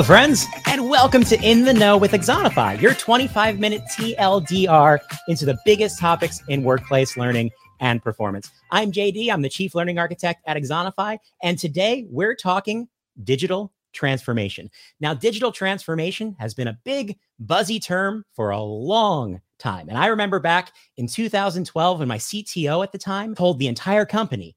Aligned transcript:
Hello, 0.00 0.06
friends, 0.06 0.46
and 0.64 0.88
welcome 0.88 1.22
to 1.24 1.38
In 1.42 1.66
the 1.66 1.74
Know 1.74 1.98
with 1.98 2.12
Axonify, 2.12 2.80
your 2.80 2.94
25 2.94 3.58
minute 3.58 3.82
TLDR 3.92 4.98
into 5.28 5.44
the 5.44 5.58
biggest 5.66 5.98
topics 5.98 6.40
in 6.48 6.62
workplace 6.62 7.18
learning 7.18 7.50
and 7.80 8.02
performance. 8.02 8.50
I'm 8.70 8.92
JD, 8.92 9.30
I'm 9.30 9.42
the 9.42 9.50
Chief 9.50 9.74
Learning 9.74 9.98
Architect 9.98 10.40
at 10.46 10.56
Axonify, 10.56 11.18
and 11.42 11.58
today 11.58 12.06
we're 12.08 12.34
talking 12.34 12.88
digital 13.24 13.74
transformation. 13.92 14.70
Now, 15.00 15.12
digital 15.12 15.52
transformation 15.52 16.34
has 16.38 16.54
been 16.54 16.68
a 16.68 16.78
big, 16.82 17.18
buzzy 17.38 17.78
term 17.78 18.24
for 18.32 18.52
a 18.52 18.62
long 18.62 19.42
time. 19.58 19.90
And 19.90 19.98
I 19.98 20.06
remember 20.06 20.40
back 20.40 20.72
in 20.96 21.08
2012 21.08 21.98
when 21.98 22.08
my 22.08 22.16
CTO 22.16 22.82
at 22.82 22.92
the 22.92 22.96
time 22.96 23.34
told 23.34 23.58
the 23.58 23.68
entire 23.68 24.06
company, 24.06 24.56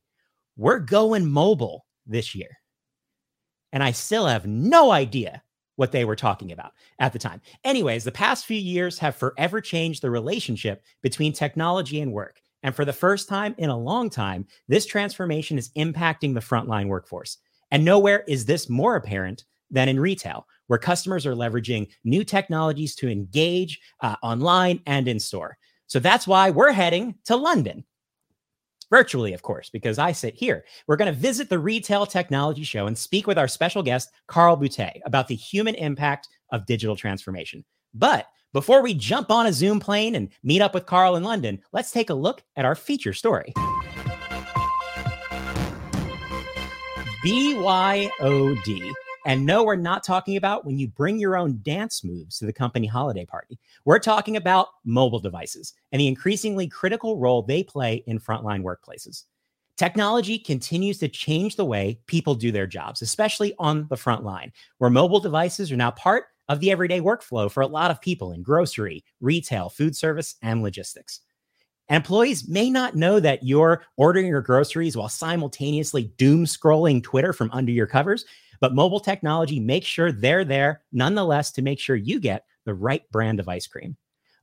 we're 0.56 0.80
going 0.80 1.30
mobile 1.30 1.86
this 2.08 2.34
year 2.34 2.60
and 3.74 3.84
I 3.84 3.92
still 3.92 4.28
have 4.28 4.46
no 4.46 4.92
idea 4.92 5.44
what 5.76 5.92
they 5.92 6.06
were 6.06 6.16
talking 6.16 6.52
about 6.52 6.72
at 7.00 7.12
the 7.12 7.20
time. 7.20 7.42
Anyways, 7.64 8.04
the 8.04 8.12
past 8.12 8.46
few 8.46 8.60
years 8.60 9.00
have 9.00 9.16
forever 9.16 9.60
changed 9.60 10.02
the 10.02 10.12
relationship 10.12 10.84
between 11.02 11.34
technology 11.34 12.00
and 12.00 12.14
work. 12.14 12.40
And 12.62 12.74
for 12.74 12.86
the 12.86 12.94
first 12.94 13.28
time 13.28 13.56
in 13.58 13.70
a 13.70 13.78
long 13.78 14.10
time, 14.10 14.48
this 14.68 14.86
transformation 14.86 15.58
is 15.58 15.72
impacting 15.72 16.34
the 16.34 16.40
frontline 16.40 16.88
workforce. 16.88 17.40
And 17.72 17.84
nowhere 17.84 18.24
is 18.28 18.46
this 18.46 18.70
more 18.70 18.96
apparent 18.96 19.44
than 19.72 19.90
in 19.90 20.00
retail, 20.00 20.46
where 20.68 20.78
customers 20.78 21.26
are 21.26 21.34
leveraging 21.34 21.90
new 22.04 22.24
technologies 22.24 22.96
to 22.96 23.10
engage 23.10 23.82
uh, 24.02 24.16
online 24.22 24.80
and 24.86 25.08
in 25.08 25.20
store. 25.20 25.58
So 25.88 26.00
that's 26.00 26.28
why 26.28 26.52
we're 26.52 26.72
heading 26.72 27.16
to 27.26 27.36
London 27.36 27.84
virtually, 28.94 29.34
of 29.34 29.42
course, 29.42 29.72
because 29.72 29.98
I 29.98 30.12
sit 30.12 30.36
here. 30.36 30.66
We're 30.86 30.98
going 30.98 31.12
to 31.12 31.20
visit 31.20 31.50
the 31.50 31.58
Retail 31.58 32.06
Technology 32.06 32.64
Show 32.64 32.86
and 32.86 32.96
speak 32.96 33.26
with 33.26 33.40
our 33.40 33.48
special 33.48 33.82
guest, 33.82 34.12
Carl 34.28 34.56
Boutet, 34.56 35.00
about 35.04 35.28
the 35.28 35.34
human 35.34 35.74
impact 35.74 36.28
of 36.52 36.68
digital 36.68 36.96
transformation. 36.96 37.66
But 37.96 38.28
before 38.54 38.84
we 38.84 38.94
jump 38.94 39.32
on 39.32 39.48
a 39.48 39.52
Zoom 39.52 39.80
plane 39.80 40.14
and 40.14 40.30
meet 40.44 40.62
up 40.62 40.76
with 40.76 40.86
Carl 40.86 41.16
in 41.16 41.24
London, 41.24 41.60
let's 41.72 41.90
take 41.90 42.12
a 42.12 42.14
look 42.14 42.44
at 42.56 42.66
our 42.66 42.76
feature 42.76 43.14
story. 43.14 43.52
BYOD 47.26 48.94
and 49.26 49.46
no, 49.46 49.64
we're 49.64 49.76
not 49.76 50.04
talking 50.04 50.36
about 50.36 50.66
when 50.66 50.78
you 50.78 50.88
bring 50.88 51.18
your 51.18 51.38
own 51.38 51.60
dance 51.64 52.04
moves 52.04 52.40
to 52.40 52.46
the 52.46 52.54
company 52.54 52.88
holiday 52.88 53.26
party. 53.26 53.58
We're 53.86 54.00
talking 54.00 54.36
about 54.36 54.68
mobile 54.84 55.20
devices 55.20 55.74
and 55.92 56.00
the 56.00 56.08
increasingly 56.08 56.68
critical 56.68 57.18
role 57.18 57.42
they 57.42 57.64
play 57.64 58.04
in 58.08 58.20
frontline 58.20 58.64
workplaces. 58.64 59.24
Technology 59.76 60.38
continues 60.38 61.00
to 61.00 61.08
change 61.08 61.56
the 61.56 61.66
way 61.66 62.00
people 62.06 62.36
do 62.36 62.52
their 62.52 62.68
jobs, 62.68 63.02
especially 63.02 63.56
on 63.58 63.88
the 63.90 63.98
front 63.98 64.24
line, 64.24 64.52
where 64.78 64.90
mobile 64.90 65.20
devices 65.20 65.72
are 65.72 65.78
now 65.78 65.92
part 65.92 66.26
of 66.50 66.60
the 66.60 66.70
everyday 66.70 67.00
workflow 67.00 67.50
for 67.50 67.62
a 67.62 67.68
lot 67.68 67.90
of 67.90 68.02
people 68.02 68.34
in 68.34 68.44
grocery, 68.44 69.04
retail, 69.22 69.70
food 69.70 69.96
service, 69.96 70.36
and 70.42 70.62
logistics. 70.62 71.22
employees 71.90 72.48
may 72.48 72.70
not 72.70 72.96
know 72.96 73.20
that 73.20 73.44
you're 73.44 73.84
ordering 73.98 74.28
your 74.28 74.42
groceries 74.42 74.96
while 74.96 75.10
simultaneously 75.10 76.12
doom 76.18 76.46
scrolling 76.46 77.04
Twitter 77.04 77.34
from 77.34 77.52
under 77.52 77.72
your 77.72 77.88
covers, 77.88 78.26
but 78.64 78.74
mobile 78.74 79.02
technology 79.02 79.60
makes 79.60 79.88
sure 79.88 80.10
they're 80.10 80.46
there 80.46 80.84
nonetheless 80.94 81.52
to 81.52 81.62
make 81.62 81.82
sure 81.82 81.98
you 81.98 82.18
get 82.18 82.46
the 82.64 82.74
right 82.74 83.04
brand 83.12 83.42
of 83.42 83.50
ice 83.50 83.68
cream. 83.68 83.98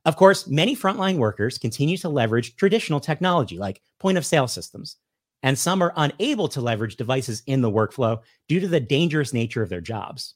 Of 0.05 0.15
course, 0.15 0.45
many 0.45 0.75
frontline 0.75 1.17
workers 1.17 1.57
continue 1.57 1.97
to 1.97 2.07
leverage 2.07 2.55
traditional 2.55 2.99
technology 2.99 3.57
like 3.57 3.81
point 3.97 4.19
of 4.19 4.25
sale 4.27 4.47
systems, 4.47 4.97
and 5.41 5.57
some 5.57 5.81
are 5.81 5.91
unable 5.97 6.47
to 6.49 6.61
leverage 6.61 6.97
devices 6.97 7.41
in 7.47 7.61
the 7.61 7.71
workflow 7.71 8.19
due 8.47 8.59
to 8.59 8.67
the 8.67 8.79
dangerous 8.79 9.33
nature 9.33 9.63
of 9.63 9.69
their 9.69 9.81
jobs. 9.81 10.35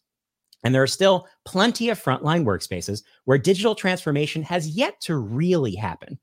And 0.64 0.74
there 0.74 0.82
are 0.82 0.88
still 0.88 1.28
plenty 1.46 1.90
of 1.90 2.04
frontline 2.04 2.44
workspaces 2.44 3.04
where 3.26 3.38
digital 3.38 3.76
transformation 3.76 4.42
has 4.42 4.68
yet 4.68 5.00
to 5.02 5.16
really 5.16 5.76
happen. 5.76 6.18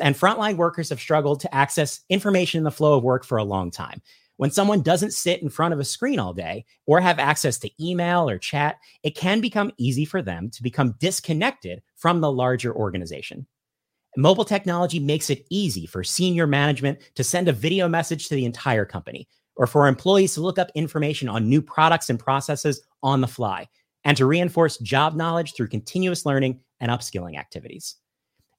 And 0.00 0.16
frontline 0.16 0.56
workers 0.56 0.88
have 0.88 0.98
struggled 0.98 1.38
to 1.42 1.54
access 1.54 2.00
information 2.08 2.58
in 2.58 2.64
the 2.64 2.72
flow 2.72 2.94
of 2.98 3.04
work 3.04 3.24
for 3.24 3.38
a 3.38 3.44
long 3.44 3.70
time. 3.70 4.02
When 4.36 4.50
someone 4.50 4.82
doesn't 4.82 5.12
sit 5.12 5.42
in 5.42 5.50
front 5.50 5.74
of 5.74 5.80
a 5.80 5.84
screen 5.84 6.18
all 6.18 6.32
day 6.32 6.64
or 6.86 7.00
have 7.00 7.18
access 7.18 7.58
to 7.58 7.70
email 7.84 8.28
or 8.28 8.38
chat, 8.38 8.76
it 9.02 9.14
can 9.14 9.40
become 9.40 9.72
easy 9.78 10.04
for 10.04 10.22
them 10.22 10.50
to 10.50 10.62
become 10.62 10.96
disconnected 10.98 11.82
from 11.96 12.20
the 12.20 12.32
larger 12.32 12.74
organization. 12.74 13.46
Mobile 14.16 14.44
technology 14.44 14.98
makes 14.98 15.30
it 15.30 15.46
easy 15.50 15.86
for 15.86 16.04
senior 16.04 16.46
management 16.46 16.98
to 17.14 17.24
send 17.24 17.48
a 17.48 17.52
video 17.52 17.88
message 17.88 18.28
to 18.28 18.34
the 18.34 18.44
entire 18.44 18.84
company 18.84 19.28
or 19.56 19.66
for 19.66 19.86
employees 19.86 20.34
to 20.34 20.40
look 20.40 20.58
up 20.58 20.70
information 20.74 21.28
on 21.28 21.48
new 21.48 21.62
products 21.62 22.10
and 22.10 22.18
processes 22.18 22.82
on 23.02 23.20
the 23.20 23.28
fly 23.28 23.68
and 24.04 24.16
to 24.16 24.26
reinforce 24.26 24.78
job 24.78 25.14
knowledge 25.14 25.54
through 25.54 25.68
continuous 25.68 26.26
learning 26.26 26.60
and 26.80 26.90
upskilling 26.90 27.38
activities. 27.38 27.96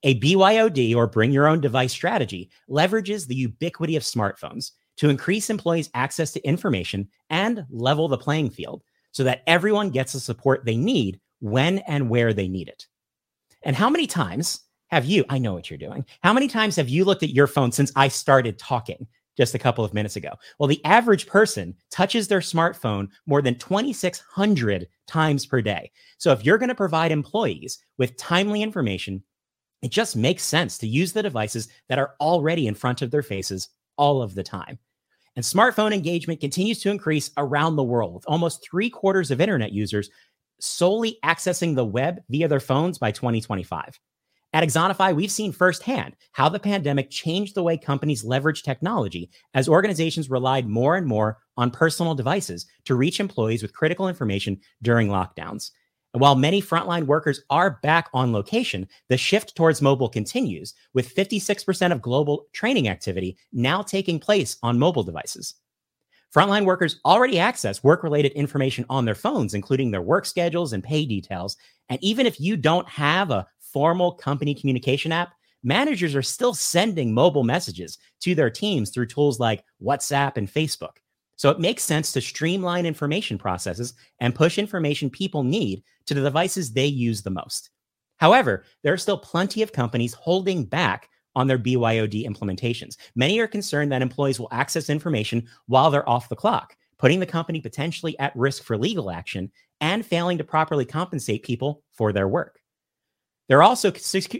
A 0.03 0.19
BYOD 0.19 0.95
or 0.95 1.07
bring 1.07 1.31
your 1.31 1.47
own 1.47 1.61
device 1.61 1.91
strategy 1.91 2.49
leverages 2.69 3.27
the 3.27 3.35
ubiquity 3.35 3.95
of 3.95 4.03
smartphones 4.03 4.71
to 4.97 5.09
increase 5.09 5.49
employees' 5.49 5.89
access 5.93 6.31
to 6.31 6.47
information 6.47 7.07
and 7.29 7.65
level 7.69 8.07
the 8.07 8.17
playing 8.17 8.49
field 8.49 8.83
so 9.11 9.23
that 9.23 9.43
everyone 9.47 9.89
gets 9.89 10.13
the 10.13 10.19
support 10.19 10.65
they 10.65 10.77
need 10.77 11.19
when 11.39 11.79
and 11.79 12.09
where 12.09 12.33
they 12.33 12.47
need 12.47 12.67
it. 12.67 12.87
And 13.63 13.75
how 13.75 13.89
many 13.89 14.07
times 14.07 14.61
have 14.87 15.05
you, 15.05 15.25
I 15.29 15.39
know 15.39 15.53
what 15.53 15.69
you're 15.69 15.77
doing, 15.77 16.05
how 16.21 16.33
many 16.33 16.47
times 16.47 16.75
have 16.75 16.89
you 16.89 17.05
looked 17.05 17.23
at 17.23 17.29
your 17.29 17.47
phone 17.47 17.71
since 17.71 17.91
I 17.95 18.07
started 18.07 18.59
talking 18.59 19.07
just 19.35 19.55
a 19.55 19.59
couple 19.59 19.83
of 19.83 19.93
minutes 19.93 20.15
ago? 20.15 20.31
Well, 20.59 20.67
the 20.67 20.83
average 20.85 21.25
person 21.27 21.75
touches 21.89 22.27
their 22.27 22.39
smartphone 22.39 23.09
more 23.25 23.41
than 23.41 23.57
2,600 23.57 24.87
times 25.07 25.45
per 25.45 25.61
day. 25.61 25.91
So 26.17 26.31
if 26.31 26.45
you're 26.45 26.57
going 26.57 26.69
to 26.69 26.75
provide 26.75 27.11
employees 27.11 27.79
with 27.97 28.17
timely 28.17 28.61
information, 28.61 29.23
it 29.81 29.91
just 29.91 30.15
makes 30.15 30.43
sense 30.43 30.77
to 30.77 30.87
use 30.87 31.11
the 31.11 31.23
devices 31.23 31.67
that 31.89 31.99
are 31.99 32.13
already 32.21 32.67
in 32.67 32.75
front 32.75 33.01
of 33.01 33.11
their 33.11 33.23
faces 33.23 33.69
all 33.97 34.21
of 34.21 34.35
the 34.35 34.43
time. 34.43 34.79
And 35.35 35.43
smartphone 35.43 35.93
engagement 35.93 36.39
continues 36.39 36.79
to 36.81 36.91
increase 36.91 37.31
around 37.37 37.75
the 37.75 37.83
world, 37.83 38.13
with 38.13 38.25
almost 38.27 38.63
three 38.63 38.89
quarters 38.89 39.31
of 39.31 39.41
internet 39.41 39.71
users 39.71 40.09
solely 40.59 41.17
accessing 41.23 41.75
the 41.75 41.85
web 41.85 42.21
via 42.29 42.47
their 42.47 42.59
phones 42.59 42.97
by 42.97 43.11
2025. 43.11 43.99
At 44.53 44.63
Axonify, 44.63 45.15
we've 45.15 45.31
seen 45.31 45.51
firsthand 45.51 46.15
how 46.33 46.47
the 46.47 46.59
pandemic 46.59 47.09
changed 47.09 47.55
the 47.55 47.63
way 47.63 47.75
companies 47.75 48.23
leverage 48.23 48.61
technology 48.61 49.31
as 49.55 49.67
organizations 49.67 50.29
relied 50.29 50.67
more 50.67 50.95
and 50.95 51.07
more 51.07 51.39
on 51.57 51.71
personal 51.71 52.13
devices 52.13 52.67
to 52.85 52.93
reach 52.93 53.19
employees 53.19 53.63
with 53.63 53.73
critical 53.73 54.07
information 54.07 54.59
during 54.83 55.07
lockdowns. 55.07 55.71
And 56.13 56.21
while 56.21 56.35
many 56.35 56.61
frontline 56.61 57.07
workers 57.07 57.41
are 57.49 57.79
back 57.81 58.07
on 58.13 58.31
location, 58.31 58.87
the 59.09 59.17
shift 59.17 59.55
towards 59.55 59.81
mobile 59.81 60.09
continues, 60.09 60.75
with 60.93 61.13
56% 61.13 61.91
of 61.91 62.01
global 62.01 62.47
training 62.53 62.87
activity 62.87 63.37
now 63.51 63.81
taking 63.81 64.19
place 64.19 64.57
on 64.61 64.77
mobile 64.77 65.03
devices. 65.03 65.55
Frontline 66.35 66.65
workers 66.65 66.99
already 67.05 67.39
access 67.39 67.83
work 67.83 68.03
related 68.03 68.31
information 68.33 68.85
on 68.89 69.05
their 69.05 69.15
phones, 69.15 69.53
including 69.53 69.91
their 69.91 70.01
work 70.01 70.25
schedules 70.25 70.73
and 70.73 70.83
pay 70.83 71.05
details. 71.05 71.57
And 71.89 72.03
even 72.03 72.25
if 72.25 72.39
you 72.39 72.57
don't 72.57 72.87
have 72.89 73.29
a 73.29 73.47
formal 73.59 74.13
company 74.13 74.55
communication 74.55 75.11
app, 75.11 75.33
managers 75.63 76.15
are 76.15 76.23
still 76.23 76.53
sending 76.53 77.13
mobile 77.13 77.43
messages 77.43 77.97
to 78.21 78.35
their 78.35 78.49
teams 78.49 78.89
through 78.89 79.07
tools 79.07 79.39
like 79.39 79.63
WhatsApp 79.81 80.37
and 80.37 80.51
Facebook. 80.51 80.97
So 81.35 81.49
it 81.49 81.59
makes 81.59 81.83
sense 81.83 82.11
to 82.11 82.21
streamline 82.21 82.85
information 82.85 83.37
processes 83.37 83.93
and 84.19 84.35
push 84.35 84.57
information 84.57 85.09
people 85.09 85.43
need 85.43 85.83
to 86.05 86.13
the 86.13 86.21
devices 86.21 86.71
they 86.71 86.85
use 86.85 87.21
the 87.21 87.31
most. 87.31 87.69
However, 88.17 88.63
there 88.83 88.93
are 88.93 88.97
still 88.97 89.17
plenty 89.17 89.61
of 89.61 89.73
companies 89.73 90.13
holding 90.13 90.65
back 90.65 91.09
on 91.35 91.47
their 91.47 91.57
BYOD 91.57 92.27
implementations. 92.27 92.97
Many 93.15 93.39
are 93.39 93.47
concerned 93.47 93.91
that 93.91 94.01
employees 94.01 94.39
will 94.39 94.49
access 94.51 94.89
information 94.89 95.47
while 95.65 95.89
they're 95.89 96.07
off 96.07 96.29
the 96.29 96.35
clock, 96.35 96.75
putting 96.97 97.19
the 97.19 97.25
company 97.25 97.59
potentially 97.59 98.17
at 98.19 98.35
risk 98.35 98.63
for 98.63 98.77
legal 98.77 99.09
action 99.09 99.51
and 99.81 100.05
failing 100.05 100.37
to 100.37 100.43
properly 100.43 100.85
compensate 100.85 101.43
people 101.43 101.83
for 101.91 102.13
their 102.13 102.27
work. 102.27 102.59
There 103.49 103.57
are 103.57 103.63
also 103.63 103.91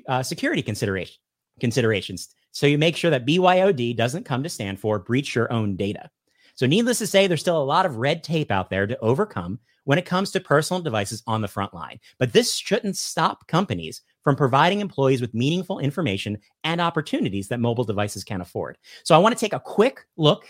uh, 0.08 0.24
security 0.24 0.62
consideration, 0.62 1.18
considerations, 1.60 2.30
so 2.52 2.68
you 2.68 2.78
make 2.78 2.96
sure 2.96 3.12
that 3.12 3.26
BYOD 3.26 3.98
doesn't 3.98 4.26
come 4.26 4.44
to 4.44 4.50
stand 4.50 4.80
for 4.80 5.00
breach 5.00 5.34
your 5.34 5.52
own 5.52 5.76
data. 5.76 6.10
So, 6.56 6.68
needless 6.68 7.00
to 7.00 7.08
say, 7.08 7.28
there's 7.28 7.42
still 7.42 7.62
a 7.62 7.64
lot 7.64 7.86
of 7.86 7.98
red 7.98 8.24
tape 8.24 8.52
out 8.52 8.70
there 8.70 8.86
to 8.86 9.00
overcome 9.00 9.60
when 9.86 9.98
it 9.98 10.06
comes 10.06 10.32
to 10.32 10.40
personal 10.40 10.82
devices 10.82 11.24
on 11.28 11.42
the 11.42 11.48
front 11.48 11.74
line. 11.74 12.00
But 12.20 12.32
this 12.32 12.56
shouldn't 12.56 12.96
stop 12.96 13.48
companies 13.48 14.02
from 14.22 14.36
providing 14.36 14.80
employees 14.80 15.20
with 15.20 15.34
meaningful 15.34 15.80
information 15.80 16.38
and 16.64 16.80
opportunities 16.80 17.48
that 17.50 17.60
mobile 17.60 17.84
devices 17.84 18.24
can 18.24 18.42
afford. 18.42 18.78
So, 19.04 19.16
I 19.16 19.20
want 19.20 19.36
to 19.36 19.40
take 19.40 19.54
a 19.54 19.60
quick 19.60 20.06
look 20.18 20.46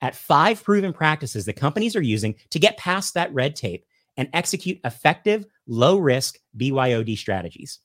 at 0.00 0.14
five 0.14 0.62
proven 0.62 0.92
practices 0.92 1.44
that 1.46 1.54
companies 1.54 1.96
are 1.96 2.02
using 2.02 2.34
to 2.50 2.58
get 2.58 2.76
past 2.76 3.14
that 3.14 3.32
red 3.32 3.56
tape 3.56 3.86
and 4.16 4.28
execute 4.32 4.78
effective, 4.84 5.46
low 5.66 5.98
risk 5.98 6.38
BYOD 6.56 7.16
strategies. 7.16 7.78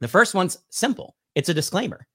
The 0.00 0.08
first 0.08 0.34
one's 0.34 0.58
simple 0.70 1.16
it's 1.34 1.48
a 1.48 1.54
disclaimer. 1.54 2.06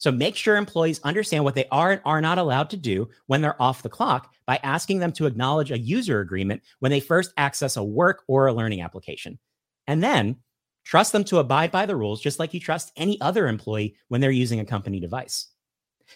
So 0.00 0.10
make 0.10 0.34
sure 0.34 0.56
employees 0.56 0.98
understand 1.04 1.44
what 1.44 1.54
they 1.54 1.66
are 1.70 1.92
and 1.92 2.00
are 2.06 2.22
not 2.22 2.38
allowed 2.38 2.70
to 2.70 2.76
do 2.78 3.10
when 3.26 3.42
they're 3.42 3.60
off 3.60 3.82
the 3.82 3.90
clock 3.90 4.32
by 4.46 4.58
asking 4.62 4.98
them 4.98 5.12
to 5.12 5.26
acknowledge 5.26 5.70
a 5.70 5.78
user 5.78 6.20
agreement 6.20 6.62
when 6.78 6.90
they 6.90 7.00
first 7.00 7.32
access 7.36 7.76
a 7.76 7.84
work 7.84 8.24
or 8.26 8.46
a 8.46 8.52
learning 8.52 8.80
application. 8.80 9.38
And 9.86 10.02
then 10.02 10.36
trust 10.84 11.12
them 11.12 11.22
to 11.24 11.38
abide 11.38 11.70
by 11.70 11.84
the 11.84 11.96
rules 11.96 12.22
just 12.22 12.38
like 12.38 12.54
you 12.54 12.60
trust 12.60 12.92
any 12.96 13.20
other 13.20 13.46
employee 13.46 13.94
when 14.08 14.22
they're 14.22 14.30
using 14.30 14.60
a 14.60 14.64
company 14.64 15.00
device. 15.00 15.48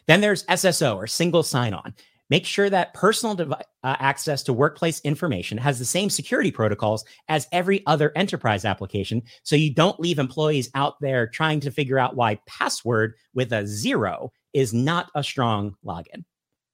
Then 0.07 0.23
there's 0.23 0.45
SSO 0.47 0.97
or 0.97 1.07
single 1.07 1.43
sign 1.43 1.75
on. 1.75 1.95
Make 2.31 2.47
sure 2.47 2.71
that 2.71 2.95
personal 2.95 3.53
uh, 3.53 3.57
access 3.83 4.43
to 4.45 4.53
workplace 4.53 5.01
information 5.01 5.59
has 5.59 5.79
the 5.79 5.85
same 5.85 6.09
security 6.09 6.51
protocols 6.51 7.05
as 7.29 7.47
every 7.53 7.85
other 7.87 8.13
enterprise 8.17 8.65
application. 8.65 9.23
So 9.43 9.57
you 9.57 9.75
don't 9.75 10.01
leave 10.01 10.19
employees 10.19 10.71
out 10.75 10.95
there 11.01 11.27
trying 11.27 11.61
to 11.61 11.71
figure 11.71 11.99
out 11.99 12.17
why 12.17 12.41
password 12.47 13.15
with 13.35 13.53
a 13.53 13.67
zero 13.67 14.33
is 14.55 14.73
not 14.73 15.11
a 15.15 15.23
strong 15.23 15.77
login. 15.85 16.25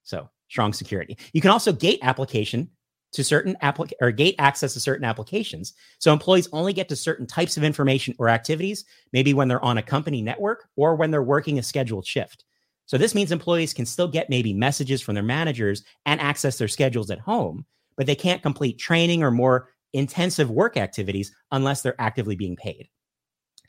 So 0.04 0.28
strong 0.48 0.72
security. 0.72 1.18
You 1.32 1.40
can 1.40 1.50
also 1.50 1.72
gate 1.72 1.98
application 2.02 2.70
to 3.12 3.24
certain 3.24 3.56
applic 3.62 3.92
or 4.00 4.12
gate 4.12 4.36
access 4.38 4.72
to 4.74 4.80
certain 4.80 5.04
applications. 5.04 5.72
So 5.98 6.12
employees 6.12 6.48
only 6.52 6.72
get 6.72 6.88
to 6.90 6.96
certain 6.96 7.26
types 7.26 7.56
of 7.56 7.64
information 7.64 8.14
or 8.18 8.28
activities, 8.28 8.84
maybe 9.12 9.34
when 9.34 9.48
they're 9.48 9.64
on 9.64 9.78
a 9.78 9.82
company 9.82 10.22
network 10.22 10.68
or 10.76 10.94
when 10.94 11.10
they're 11.10 11.22
working 11.22 11.58
a 11.58 11.62
scheduled 11.62 12.06
shift. 12.06 12.44
So 12.90 12.98
this 12.98 13.14
means 13.14 13.30
employees 13.30 13.72
can 13.72 13.86
still 13.86 14.08
get 14.08 14.28
maybe 14.28 14.52
messages 14.52 15.00
from 15.00 15.14
their 15.14 15.22
managers 15.22 15.84
and 16.06 16.20
access 16.20 16.58
their 16.58 16.66
schedules 16.66 17.08
at 17.08 17.20
home, 17.20 17.64
but 17.96 18.04
they 18.04 18.16
can't 18.16 18.42
complete 18.42 18.80
training 18.80 19.22
or 19.22 19.30
more 19.30 19.68
intensive 19.92 20.50
work 20.50 20.76
activities 20.76 21.32
unless 21.52 21.82
they're 21.82 22.00
actively 22.00 22.34
being 22.34 22.56
paid. 22.56 22.88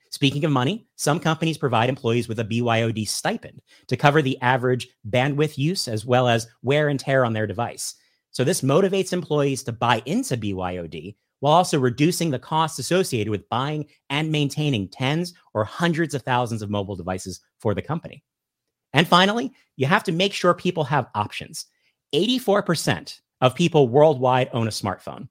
Speaking 0.09 0.43
of 0.43 0.51
money, 0.51 0.87
some 0.95 1.19
companies 1.19 1.59
provide 1.59 1.87
employees 1.87 2.27
with 2.27 2.39
a 2.39 2.43
BYOD 2.43 3.07
stipend 3.07 3.61
to 3.89 3.95
cover 3.95 4.23
the 4.23 4.41
average 4.41 4.87
bandwidth 5.07 5.55
use 5.55 5.87
as 5.87 6.03
well 6.03 6.27
as 6.27 6.47
wear 6.63 6.87
and 6.87 6.99
tear 6.99 7.23
on 7.23 7.33
their 7.33 7.45
device. 7.45 7.93
So 8.31 8.43
this 8.43 8.61
motivates 8.61 9.13
employees 9.13 9.61
to 9.65 9.71
buy 9.71 10.01
into 10.07 10.35
BYOD 10.35 11.15
while 11.41 11.53
also 11.53 11.79
reducing 11.79 12.31
the 12.31 12.39
costs 12.39 12.79
associated 12.79 13.29
with 13.29 13.47
buying 13.49 13.85
and 14.09 14.31
maintaining 14.31 14.89
tens 14.89 15.35
or 15.53 15.63
hundreds 15.63 16.15
of 16.15 16.23
thousands 16.23 16.63
of 16.63 16.71
mobile 16.71 16.95
devices 16.95 17.39
for 17.59 17.75
the 17.75 17.83
company. 17.83 18.23
And 18.93 19.07
finally, 19.07 19.53
you 19.77 19.85
have 19.87 20.03
to 20.03 20.11
make 20.11 20.33
sure 20.33 20.53
people 20.53 20.83
have 20.83 21.09
options. 21.15 21.65
84% 22.13 23.19
of 23.41 23.55
people 23.55 23.87
worldwide 23.87 24.49
own 24.53 24.67
a 24.67 24.71
smartphone. 24.71 25.27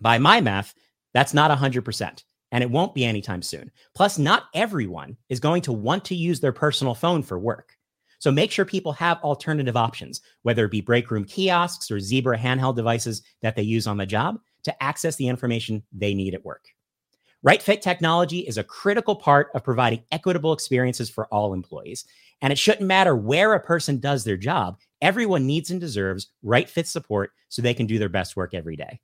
By 0.00 0.18
my 0.18 0.40
math, 0.40 0.74
that's 1.14 1.34
not 1.34 1.56
100%, 1.56 2.24
and 2.52 2.62
it 2.62 2.70
won't 2.70 2.94
be 2.94 3.04
anytime 3.04 3.42
soon. 3.42 3.70
Plus, 3.94 4.18
not 4.18 4.44
everyone 4.54 5.16
is 5.28 5.40
going 5.40 5.62
to 5.62 5.72
want 5.72 6.04
to 6.06 6.14
use 6.14 6.40
their 6.40 6.52
personal 6.52 6.94
phone 6.94 7.22
for 7.22 7.38
work. 7.38 7.76
So 8.20 8.32
make 8.32 8.50
sure 8.50 8.64
people 8.64 8.92
have 8.92 9.22
alternative 9.22 9.76
options, 9.76 10.20
whether 10.42 10.64
it 10.64 10.72
be 10.72 10.80
break 10.80 11.10
room 11.10 11.24
kiosks 11.24 11.90
or 11.90 12.00
Zebra 12.00 12.36
handheld 12.36 12.74
devices 12.74 13.22
that 13.42 13.54
they 13.54 13.62
use 13.62 13.86
on 13.86 13.96
the 13.96 14.06
job 14.06 14.40
to 14.64 14.82
access 14.82 15.16
the 15.16 15.28
information 15.28 15.82
they 15.92 16.14
need 16.14 16.34
at 16.34 16.44
work. 16.44 16.66
Right 17.44 17.62
Fit 17.62 17.82
technology 17.82 18.40
is 18.40 18.58
a 18.58 18.64
critical 18.64 19.14
part 19.14 19.50
of 19.54 19.62
providing 19.62 20.02
equitable 20.10 20.52
experiences 20.52 21.08
for 21.08 21.26
all 21.26 21.54
employees. 21.54 22.04
And 22.42 22.52
it 22.52 22.58
shouldn't 22.58 22.86
matter 22.86 23.14
where 23.14 23.54
a 23.54 23.60
person 23.60 24.00
does 24.00 24.24
their 24.24 24.36
job, 24.36 24.78
everyone 25.00 25.46
needs 25.46 25.70
and 25.70 25.80
deserves 25.80 26.28
right 26.42 26.68
fit 26.68 26.88
support 26.88 27.30
so 27.48 27.62
they 27.62 27.74
can 27.74 27.86
do 27.86 27.98
their 27.98 28.08
best 28.08 28.36
work 28.36 28.54
every 28.54 28.74
day. 28.74 29.00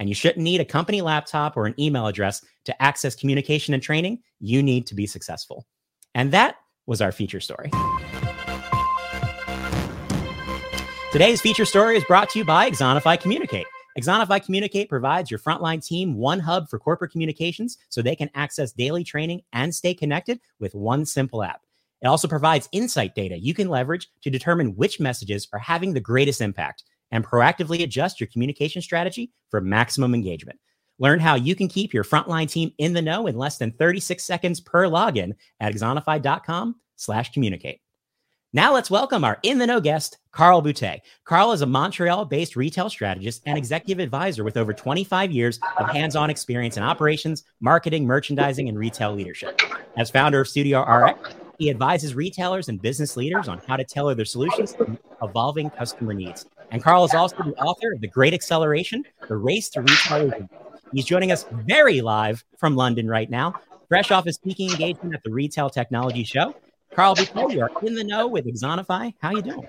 And 0.00 0.08
you 0.08 0.14
shouldn't 0.14 0.44
need 0.44 0.60
a 0.60 0.66
company 0.66 1.00
laptop 1.00 1.56
or 1.56 1.66
an 1.66 1.74
email 1.78 2.06
address 2.06 2.44
to 2.66 2.82
access 2.82 3.14
communication 3.14 3.72
and 3.72 3.82
training. 3.82 4.18
You 4.38 4.62
need 4.62 4.86
to 4.88 4.94
be 4.94 5.06
successful. 5.06 5.66
And 6.14 6.30
that 6.32 6.56
was 6.86 7.00
our 7.00 7.10
feature 7.10 7.40
story. 7.40 7.70
Today's 11.10 11.40
feature 11.40 11.64
story 11.64 11.96
is 11.96 12.04
brought 12.04 12.28
to 12.30 12.38
you 12.38 12.44
by 12.44 12.70
Axonify 12.70 13.18
Communicate. 13.18 13.66
Axonify 13.98 14.44
Communicate 14.44 14.88
provides 14.88 15.28
your 15.28 15.40
frontline 15.40 15.84
team 15.84 16.14
one 16.14 16.38
hub 16.38 16.70
for 16.70 16.78
corporate 16.78 17.10
communications 17.10 17.78
so 17.88 18.00
they 18.00 18.14
can 18.14 18.30
access 18.36 18.70
daily 18.70 19.02
training 19.02 19.42
and 19.52 19.74
stay 19.74 19.92
connected 19.92 20.38
with 20.60 20.72
one 20.72 21.04
simple 21.04 21.42
app. 21.42 21.62
It 22.00 22.06
also 22.06 22.28
provides 22.28 22.68
insight 22.70 23.16
data 23.16 23.36
you 23.36 23.54
can 23.54 23.68
leverage 23.68 24.08
to 24.22 24.30
determine 24.30 24.76
which 24.76 25.00
messages 25.00 25.48
are 25.52 25.58
having 25.58 25.94
the 25.94 26.00
greatest 26.00 26.40
impact 26.40 26.84
and 27.10 27.26
proactively 27.26 27.82
adjust 27.82 28.20
your 28.20 28.28
communication 28.28 28.82
strategy 28.82 29.32
for 29.50 29.60
maximum 29.60 30.14
engagement. 30.14 30.60
Learn 31.00 31.18
how 31.18 31.34
you 31.34 31.56
can 31.56 31.66
keep 31.66 31.92
your 31.92 32.04
frontline 32.04 32.48
team 32.48 32.72
in 32.78 32.92
the 32.92 33.02
know 33.02 33.26
in 33.26 33.36
less 33.36 33.58
than 33.58 33.72
36 33.72 34.22
seconds 34.22 34.60
per 34.60 34.84
login 34.84 35.32
at 35.58 35.74
axonify.com 35.74 36.76
slash 36.94 37.32
communicate. 37.32 37.80
Now 38.54 38.72
let's 38.72 38.90
welcome 38.90 39.24
our 39.24 39.38
in 39.42 39.58
the 39.58 39.66
know 39.66 39.78
guest, 39.78 40.16
Carl 40.32 40.62
Boutet. 40.62 41.00
Carl 41.26 41.52
is 41.52 41.60
a 41.60 41.66
Montreal 41.66 42.24
based 42.24 42.56
retail 42.56 42.88
strategist 42.88 43.42
and 43.44 43.58
executive 43.58 44.02
advisor 44.02 44.42
with 44.42 44.56
over 44.56 44.72
25 44.72 45.30
years 45.30 45.60
of 45.78 45.90
hands 45.90 46.16
on 46.16 46.30
experience 46.30 46.78
in 46.78 46.82
operations, 46.82 47.44
marketing, 47.60 48.06
merchandising, 48.06 48.66
and 48.66 48.78
retail 48.78 49.12
leadership. 49.12 49.60
As 49.98 50.10
founder 50.10 50.40
of 50.40 50.48
Studio 50.48 50.80
RX, 50.80 51.34
he 51.58 51.68
advises 51.68 52.14
retailers 52.14 52.70
and 52.70 52.80
business 52.80 53.18
leaders 53.18 53.48
on 53.48 53.60
how 53.68 53.76
to 53.76 53.84
tailor 53.84 54.14
their 54.14 54.24
solutions 54.24 54.72
to 54.76 54.96
evolving 55.22 55.68
customer 55.68 56.14
needs. 56.14 56.46
And 56.70 56.82
Carl 56.82 57.04
is 57.04 57.12
also 57.12 57.36
the 57.36 57.54
author 57.56 57.92
of 57.92 58.00
The 58.00 58.08
Great 58.08 58.32
Acceleration, 58.32 59.04
The 59.28 59.36
Race 59.36 59.68
to 59.70 59.82
Retail. 59.82 60.48
He's 60.94 61.04
joining 61.04 61.32
us 61.32 61.44
very 61.52 62.00
live 62.00 62.42
from 62.56 62.76
London 62.76 63.08
right 63.08 63.28
now, 63.28 63.60
fresh 63.90 64.10
off 64.10 64.24
his 64.24 64.36
speaking 64.36 64.70
engagement 64.70 65.14
at 65.14 65.22
the 65.22 65.30
Retail 65.30 65.68
Technology 65.68 66.24
Show. 66.24 66.54
Carl, 66.98 67.14
before 67.14 67.52
you 67.52 67.60
are 67.60 67.70
in 67.82 67.94
the 67.94 68.02
know 68.02 68.26
with 68.26 68.44
Axonify, 68.44 69.14
how 69.20 69.30
you 69.30 69.40
doing? 69.40 69.68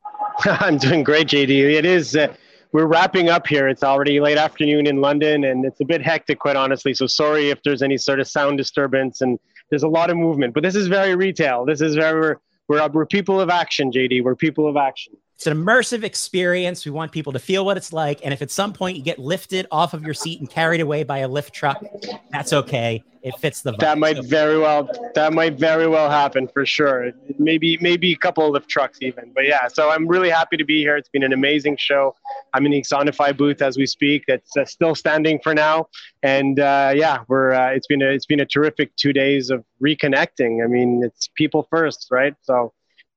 I'm 0.44 0.76
doing 0.76 1.04
great, 1.04 1.28
JD. 1.28 1.72
It 1.72 1.84
is. 1.84 2.16
Uh, 2.16 2.34
we're 2.72 2.86
wrapping 2.86 3.28
up 3.28 3.46
here. 3.46 3.68
It's 3.68 3.84
already 3.84 4.18
late 4.18 4.38
afternoon 4.38 4.88
in 4.88 5.00
London, 5.00 5.44
and 5.44 5.64
it's 5.64 5.80
a 5.80 5.84
bit 5.84 6.02
hectic, 6.02 6.40
quite 6.40 6.56
honestly. 6.56 6.92
So 6.92 7.06
sorry 7.06 7.50
if 7.50 7.62
there's 7.62 7.80
any 7.80 7.96
sort 7.96 8.18
of 8.18 8.26
sound 8.26 8.58
disturbance, 8.58 9.20
and 9.20 9.38
there's 9.70 9.84
a 9.84 9.88
lot 9.88 10.10
of 10.10 10.16
movement. 10.16 10.52
But 10.52 10.64
this 10.64 10.74
is 10.74 10.88
very 10.88 11.14
retail. 11.14 11.64
This 11.64 11.80
is 11.80 11.94
very 11.94 12.18
we're 12.20 12.38
we're, 12.66 12.88
we're 12.88 13.06
people 13.06 13.40
of 13.40 13.50
action, 13.50 13.92
JD. 13.92 14.24
We're 14.24 14.34
people 14.34 14.66
of 14.66 14.76
action. 14.76 15.12
It's 15.36 15.46
an 15.48 15.56
immersive 15.56 16.04
experience. 16.04 16.84
We 16.84 16.92
want 16.92 17.10
people 17.10 17.32
to 17.32 17.38
feel 17.38 17.64
what 17.64 17.76
it's 17.76 17.92
like. 17.92 18.20
And 18.24 18.32
if 18.32 18.40
at 18.40 18.50
some 18.50 18.72
point 18.72 18.96
you 18.96 19.02
get 19.02 19.18
lifted 19.18 19.66
off 19.70 19.92
of 19.92 20.02
your 20.04 20.14
seat 20.14 20.38
and 20.40 20.48
carried 20.48 20.80
away 20.80 21.02
by 21.02 21.18
a 21.18 21.28
lift 21.28 21.52
truck, 21.52 21.84
that's 22.30 22.52
okay. 22.52 23.02
It 23.24 23.36
fits 23.38 23.62
the 23.62 23.72
vibe. 23.72 23.78
That 23.78 23.98
might 23.98 24.16
so, 24.16 24.22
very 24.22 24.58
well 24.58 24.88
that 25.14 25.32
might 25.32 25.58
very 25.58 25.88
well 25.88 26.10
happen 26.10 26.46
for 26.46 26.66
sure. 26.66 27.10
Maybe 27.38 27.78
maybe 27.80 28.12
a 28.12 28.16
couple 28.16 28.46
of 28.46 28.52
lift 28.52 28.68
trucks 28.68 28.98
even. 29.00 29.32
But 29.34 29.46
yeah, 29.46 29.66
so 29.66 29.90
I'm 29.90 30.06
really 30.06 30.28
happy 30.28 30.58
to 30.58 30.64
be 30.64 30.80
here. 30.80 30.96
It's 30.96 31.08
been 31.08 31.22
an 31.22 31.32
amazing 31.32 31.78
show. 31.78 32.14
I'm 32.52 32.66
in 32.66 32.72
the 32.72 32.82
Axonify 32.82 33.34
booth 33.34 33.62
as 33.62 33.78
we 33.78 33.86
speak. 33.86 34.24
That's 34.28 34.54
uh, 34.56 34.66
still 34.66 34.94
standing 34.94 35.40
for 35.42 35.54
now. 35.54 35.88
And 36.22 36.60
uh, 36.60 36.92
yeah, 36.94 37.20
we're 37.26 37.52
uh, 37.52 37.70
it's 37.70 37.86
been 37.86 38.02
a, 38.02 38.10
it's 38.10 38.26
been 38.26 38.40
a 38.40 38.46
terrific 38.46 38.94
two 38.96 39.14
days 39.14 39.48
of 39.48 39.64
reconnecting. 39.82 40.62
I 40.62 40.68
mean, 40.68 41.02
it's 41.02 41.30
people 41.34 41.66
first, 41.70 42.08
right? 42.10 42.34
So 42.42 42.74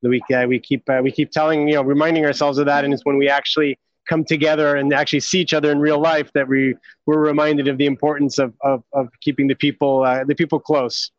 we 0.10 0.22
uh, 0.34 0.48
we 0.48 0.60
keep 0.60 0.90
uh, 0.90 1.00
we 1.04 1.12
keep 1.12 1.32
telling 1.32 1.68
you 1.68 1.76
know 1.76 1.82
reminding 1.84 2.26
ourselves 2.26 2.58
of 2.58 2.66
that, 2.66 2.86
and 2.86 2.94
it's 2.94 3.06
when 3.06 3.18
we 3.18 3.30
actually 3.30 3.78
come 4.08 4.24
together 4.24 4.76
and 4.76 4.94
actually 4.94 5.20
see 5.20 5.40
each 5.40 5.54
other 5.54 5.72
in 5.72 5.80
real 5.80 6.00
life 6.00 6.32
that 6.34 6.48
we 6.48 6.76
we're 7.06 7.20
reminded 7.20 7.68
of 7.68 7.78
the 7.78 7.86
importance 7.86 8.40
of 8.40 8.54
of, 8.62 8.84
of 8.94 9.10
keeping 9.22 9.48
the 9.48 9.56
people 9.56 10.04
uh, 10.04 10.24
the 10.24 10.36
people 10.36 10.60
close. 10.60 11.12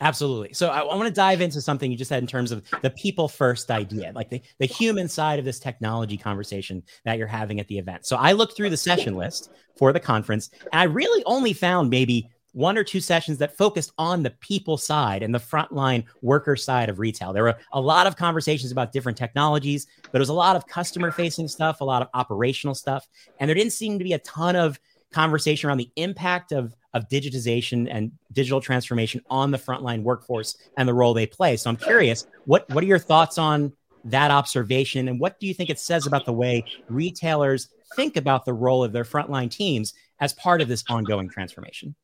Absolutely. 0.00 0.52
So 0.52 0.68
I, 0.68 0.80
I 0.80 0.94
want 0.94 1.08
to 1.08 1.14
dive 1.14 1.40
into 1.40 1.60
something 1.62 1.90
you 1.90 1.96
just 1.96 2.10
said 2.10 2.22
in 2.22 2.26
terms 2.26 2.52
of 2.52 2.62
the 2.82 2.90
people 2.90 3.28
first 3.28 3.70
idea, 3.70 4.12
like 4.14 4.28
the, 4.28 4.42
the 4.58 4.66
human 4.66 5.08
side 5.08 5.38
of 5.38 5.46
this 5.46 5.58
technology 5.58 6.18
conversation 6.18 6.82
that 7.06 7.16
you're 7.16 7.26
having 7.26 7.60
at 7.60 7.68
the 7.68 7.78
event. 7.78 8.04
So 8.04 8.16
I 8.16 8.32
looked 8.32 8.56
through 8.56 8.70
the 8.70 8.76
session 8.76 9.14
list 9.14 9.50
for 9.78 9.94
the 9.94 10.00
conference 10.00 10.50
and 10.70 10.80
I 10.80 10.84
really 10.84 11.24
only 11.24 11.54
found 11.54 11.88
maybe 11.88 12.28
one 12.56 12.78
or 12.78 12.82
two 12.82 13.00
sessions 13.00 13.36
that 13.36 13.54
focused 13.54 13.92
on 13.98 14.22
the 14.22 14.30
people 14.30 14.78
side 14.78 15.22
and 15.22 15.34
the 15.34 15.38
frontline 15.38 16.02
worker 16.22 16.56
side 16.56 16.88
of 16.88 16.98
retail. 16.98 17.34
There 17.34 17.42
were 17.42 17.58
a 17.72 17.80
lot 17.80 18.06
of 18.06 18.16
conversations 18.16 18.72
about 18.72 18.92
different 18.92 19.18
technologies, 19.18 19.86
but 20.10 20.14
it 20.14 20.18
was 20.20 20.30
a 20.30 20.34
lot 20.34 20.56
of 20.56 20.66
customer 20.66 21.10
facing 21.10 21.48
stuff, 21.48 21.82
a 21.82 21.84
lot 21.84 22.00
of 22.00 22.08
operational 22.14 22.74
stuff. 22.74 23.06
And 23.38 23.46
there 23.46 23.54
didn't 23.54 23.74
seem 23.74 23.98
to 23.98 24.04
be 24.04 24.14
a 24.14 24.18
ton 24.20 24.56
of 24.56 24.80
conversation 25.12 25.68
around 25.68 25.76
the 25.76 25.90
impact 25.96 26.50
of, 26.50 26.74
of 26.94 27.06
digitization 27.10 27.88
and 27.90 28.10
digital 28.32 28.62
transformation 28.62 29.20
on 29.28 29.50
the 29.50 29.58
frontline 29.58 30.02
workforce 30.02 30.56
and 30.78 30.88
the 30.88 30.94
role 30.94 31.12
they 31.12 31.26
play. 31.26 31.58
So 31.58 31.68
I'm 31.68 31.76
curious, 31.76 32.26
what, 32.46 32.66
what 32.70 32.82
are 32.82 32.86
your 32.86 32.98
thoughts 32.98 33.36
on 33.36 33.70
that 34.04 34.30
observation? 34.30 35.08
And 35.08 35.20
what 35.20 35.38
do 35.38 35.46
you 35.46 35.52
think 35.52 35.68
it 35.68 35.78
says 35.78 36.06
about 36.06 36.24
the 36.24 36.32
way 36.32 36.64
retailers 36.88 37.68
think 37.96 38.16
about 38.16 38.46
the 38.46 38.54
role 38.54 38.82
of 38.82 38.92
their 38.92 39.04
frontline 39.04 39.50
teams 39.50 39.92
as 40.20 40.32
part 40.32 40.62
of 40.62 40.68
this 40.68 40.84
ongoing 40.88 41.28
transformation? 41.28 41.94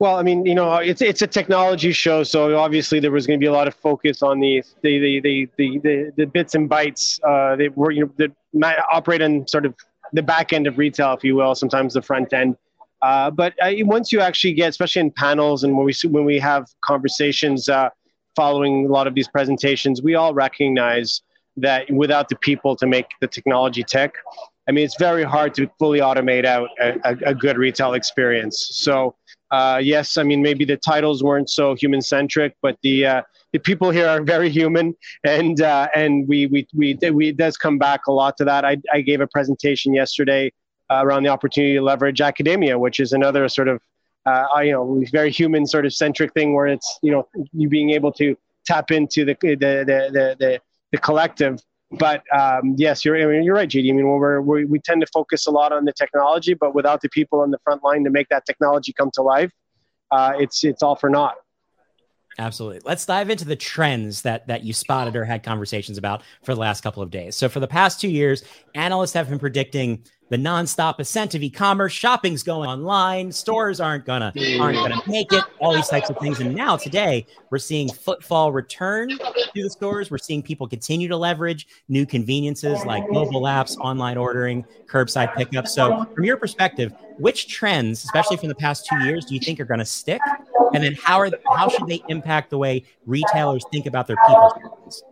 Well, 0.00 0.16
I 0.16 0.22
mean, 0.22 0.46
you 0.46 0.54
know, 0.54 0.76
it's 0.76 1.02
it's 1.02 1.20
a 1.20 1.26
technology 1.26 1.92
show, 1.92 2.22
so 2.22 2.56
obviously 2.56 3.00
there 3.00 3.10
was 3.10 3.26
going 3.26 3.38
to 3.38 3.44
be 3.44 3.48
a 3.48 3.52
lot 3.52 3.68
of 3.68 3.74
focus 3.74 4.22
on 4.22 4.40
the 4.40 4.64
the 4.80 4.98
the 4.98 5.20
the 5.20 5.48
the, 5.58 5.78
the, 5.78 6.12
the 6.16 6.24
bits 6.24 6.54
and 6.54 6.70
bytes 6.70 7.20
uh, 7.22 7.54
that 7.56 7.76
were 7.76 7.90
you 7.90 8.06
know 8.06 8.12
that 8.54 8.84
operate 8.90 9.20
on 9.20 9.46
sort 9.46 9.66
of 9.66 9.74
the 10.14 10.22
back 10.22 10.54
end 10.54 10.66
of 10.66 10.78
retail, 10.78 11.12
if 11.12 11.22
you 11.22 11.36
will, 11.36 11.54
sometimes 11.54 11.92
the 11.92 12.00
front 12.00 12.32
end. 12.32 12.56
Uh, 13.02 13.30
but 13.30 13.52
uh, 13.62 13.72
once 13.80 14.10
you 14.10 14.20
actually 14.20 14.54
get, 14.54 14.70
especially 14.70 15.00
in 15.00 15.10
panels 15.10 15.64
and 15.64 15.76
when 15.76 15.84
we 15.84 15.92
when 16.08 16.24
we 16.24 16.38
have 16.38 16.66
conversations, 16.82 17.68
uh, 17.68 17.90
following 18.34 18.86
a 18.86 18.88
lot 18.88 19.06
of 19.06 19.14
these 19.14 19.28
presentations, 19.28 20.00
we 20.00 20.14
all 20.14 20.32
recognize 20.32 21.20
that 21.58 21.90
without 21.90 22.30
the 22.30 22.36
people 22.36 22.74
to 22.74 22.86
make 22.86 23.04
the 23.20 23.26
technology 23.26 23.82
tick, 23.82 24.14
I 24.66 24.72
mean, 24.72 24.84
it's 24.84 24.96
very 24.98 25.24
hard 25.24 25.52
to 25.54 25.68
fully 25.78 25.98
automate 25.98 26.44
out 26.44 26.68
a, 26.80 26.94
a, 27.04 27.30
a 27.30 27.34
good 27.34 27.58
retail 27.58 27.94
experience. 27.94 28.70
So, 28.72 29.16
uh, 29.50 29.80
yes, 29.82 30.16
I 30.16 30.22
mean, 30.22 30.42
maybe 30.42 30.64
the 30.64 30.76
titles 30.76 31.22
weren't 31.22 31.50
so 31.50 31.74
human 31.74 32.00
centric, 32.00 32.56
but 32.62 32.78
the 32.82 33.06
uh, 33.06 33.22
the 33.52 33.58
people 33.58 33.90
here 33.90 34.06
are 34.06 34.22
very 34.22 34.48
human, 34.48 34.94
and 35.24 35.60
uh, 35.60 35.88
and 35.94 36.28
we, 36.28 36.46
we 36.46 36.68
we 36.74 36.96
we 37.10 37.28
it 37.30 37.36
does 37.36 37.56
come 37.56 37.76
back 37.76 38.06
a 38.06 38.12
lot 38.12 38.36
to 38.36 38.44
that. 38.44 38.64
I, 38.64 38.76
I 38.92 39.00
gave 39.00 39.20
a 39.20 39.26
presentation 39.26 39.92
yesterday 39.92 40.52
uh, 40.88 41.00
around 41.02 41.24
the 41.24 41.30
opportunity 41.30 41.74
to 41.74 41.82
leverage 41.82 42.20
academia, 42.20 42.78
which 42.78 43.00
is 43.00 43.12
another 43.12 43.48
sort 43.48 43.66
of 43.66 43.80
uh, 44.24 44.46
you 44.62 44.72
know 44.72 45.02
very 45.10 45.32
human 45.32 45.66
sort 45.66 45.84
of 45.84 45.92
centric 45.92 46.32
thing 46.32 46.54
where 46.54 46.68
it's 46.68 46.98
you 47.02 47.10
know 47.10 47.26
you 47.52 47.68
being 47.68 47.90
able 47.90 48.12
to 48.12 48.36
tap 48.64 48.92
into 48.92 49.24
the 49.24 49.36
the 49.42 49.56
the 49.56 50.36
the, 50.38 50.60
the 50.92 50.98
collective 50.98 51.60
but 51.90 52.22
um, 52.32 52.74
yes, 52.78 53.04
you're 53.04 53.16
I 53.16 53.26
mean, 53.26 53.42
you're 53.42 53.54
right, 53.54 53.68
JD. 53.68 53.90
I 53.90 53.92
mean, 53.92 54.06
we're, 54.06 54.40
we 54.40 54.64
we 54.64 54.78
tend 54.78 55.00
to 55.00 55.06
focus 55.12 55.46
a 55.46 55.50
lot 55.50 55.72
on 55.72 55.84
the 55.84 55.92
technology, 55.92 56.54
but 56.54 56.74
without 56.74 57.00
the 57.00 57.08
people 57.08 57.40
on 57.40 57.50
the 57.50 57.58
front 57.64 57.82
line 57.82 58.04
to 58.04 58.10
make 58.10 58.28
that 58.28 58.46
technology 58.46 58.92
come 58.92 59.10
to 59.14 59.22
life, 59.22 59.52
uh, 60.10 60.32
it's 60.38 60.62
it's 60.62 60.82
all 60.82 60.94
for 60.94 61.10
naught. 61.10 61.34
Absolutely. 62.38 62.80
Let's 62.84 63.04
dive 63.04 63.28
into 63.28 63.44
the 63.44 63.56
trends 63.56 64.22
that 64.22 64.46
that 64.46 64.62
you 64.62 64.72
spotted 64.72 65.16
or 65.16 65.24
had 65.24 65.42
conversations 65.42 65.98
about 65.98 66.22
for 66.44 66.54
the 66.54 66.60
last 66.60 66.82
couple 66.82 67.02
of 67.02 67.10
days. 67.10 67.34
So 67.34 67.48
for 67.48 67.60
the 67.60 67.66
past 67.66 68.00
two 68.00 68.08
years, 68.08 68.44
analysts 68.74 69.12
have 69.14 69.28
been 69.28 69.40
predicting 69.40 70.04
the 70.30 70.36
nonstop 70.36 70.98
ascent 71.00 71.34
of 71.34 71.42
e-commerce. 71.42 71.92
Shopping's 71.92 72.42
going 72.42 72.70
online. 72.70 73.30
Stores 73.32 73.80
aren't 73.80 74.06
gonna 74.06 74.32
aren't 74.60 74.76
gonna 74.76 75.02
make 75.06 75.32
it. 75.32 75.44
All 75.58 75.74
these 75.74 75.88
types 75.88 76.08
of 76.08 76.16
things. 76.18 76.40
And 76.40 76.54
now 76.54 76.76
today, 76.76 77.26
we're 77.50 77.58
seeing 77.58 77.88
footfall 77.88 78.52
return 78.52 79.10
to 79.10 79.62
the 79.62 79.68
stores. 79.68 80.10
We're 80.10 80.18
seeing 80.18 80.42
people 80.42 80.68
continue 80.68 81.08
to 81.08 81.16
leverage 81.16 81.66
new 81.88 82.06
conveniences 82.06 82.84
like 82.86 83.04
mobile 83.10 83.42
apps, 83.42 83.76
online 83.78 84.16
ordering, 84.16 84.64
curbside 84.86 85.34
pickup. 85.34 85.66
So, 85.66 86.06
from 86.14 86.24
your 86.24 86.36
perspective, 86.36 86.94
which 87.18 87.48
trends, 87.48 88.04
especially 88.04 88.36
from 88.36 88.48
the 88.48 88.54
past 88.54 88.86
two 88.86 88.98
years, 89.04 89.24
do 89.24 89.34
you 89.34 89.40
think 89.40 89.60
are 89.60 89.64
to 89.64 89.84
stick? 89.84 90.20
And 90.72 90.84
then 90.84 90.94
how 90.94 91.18
are 91.18 91.30
how 91.56 91.68
should 91.68 91.88
they 91.88 92.02
impact 92.08 92.50
the 92.50 92.58
way 92.58 92.84
retailers 93.04 93.64
think 93.72 93.86
about 93.86 94.06
their 94.06 94.16
people's 94.28 95.02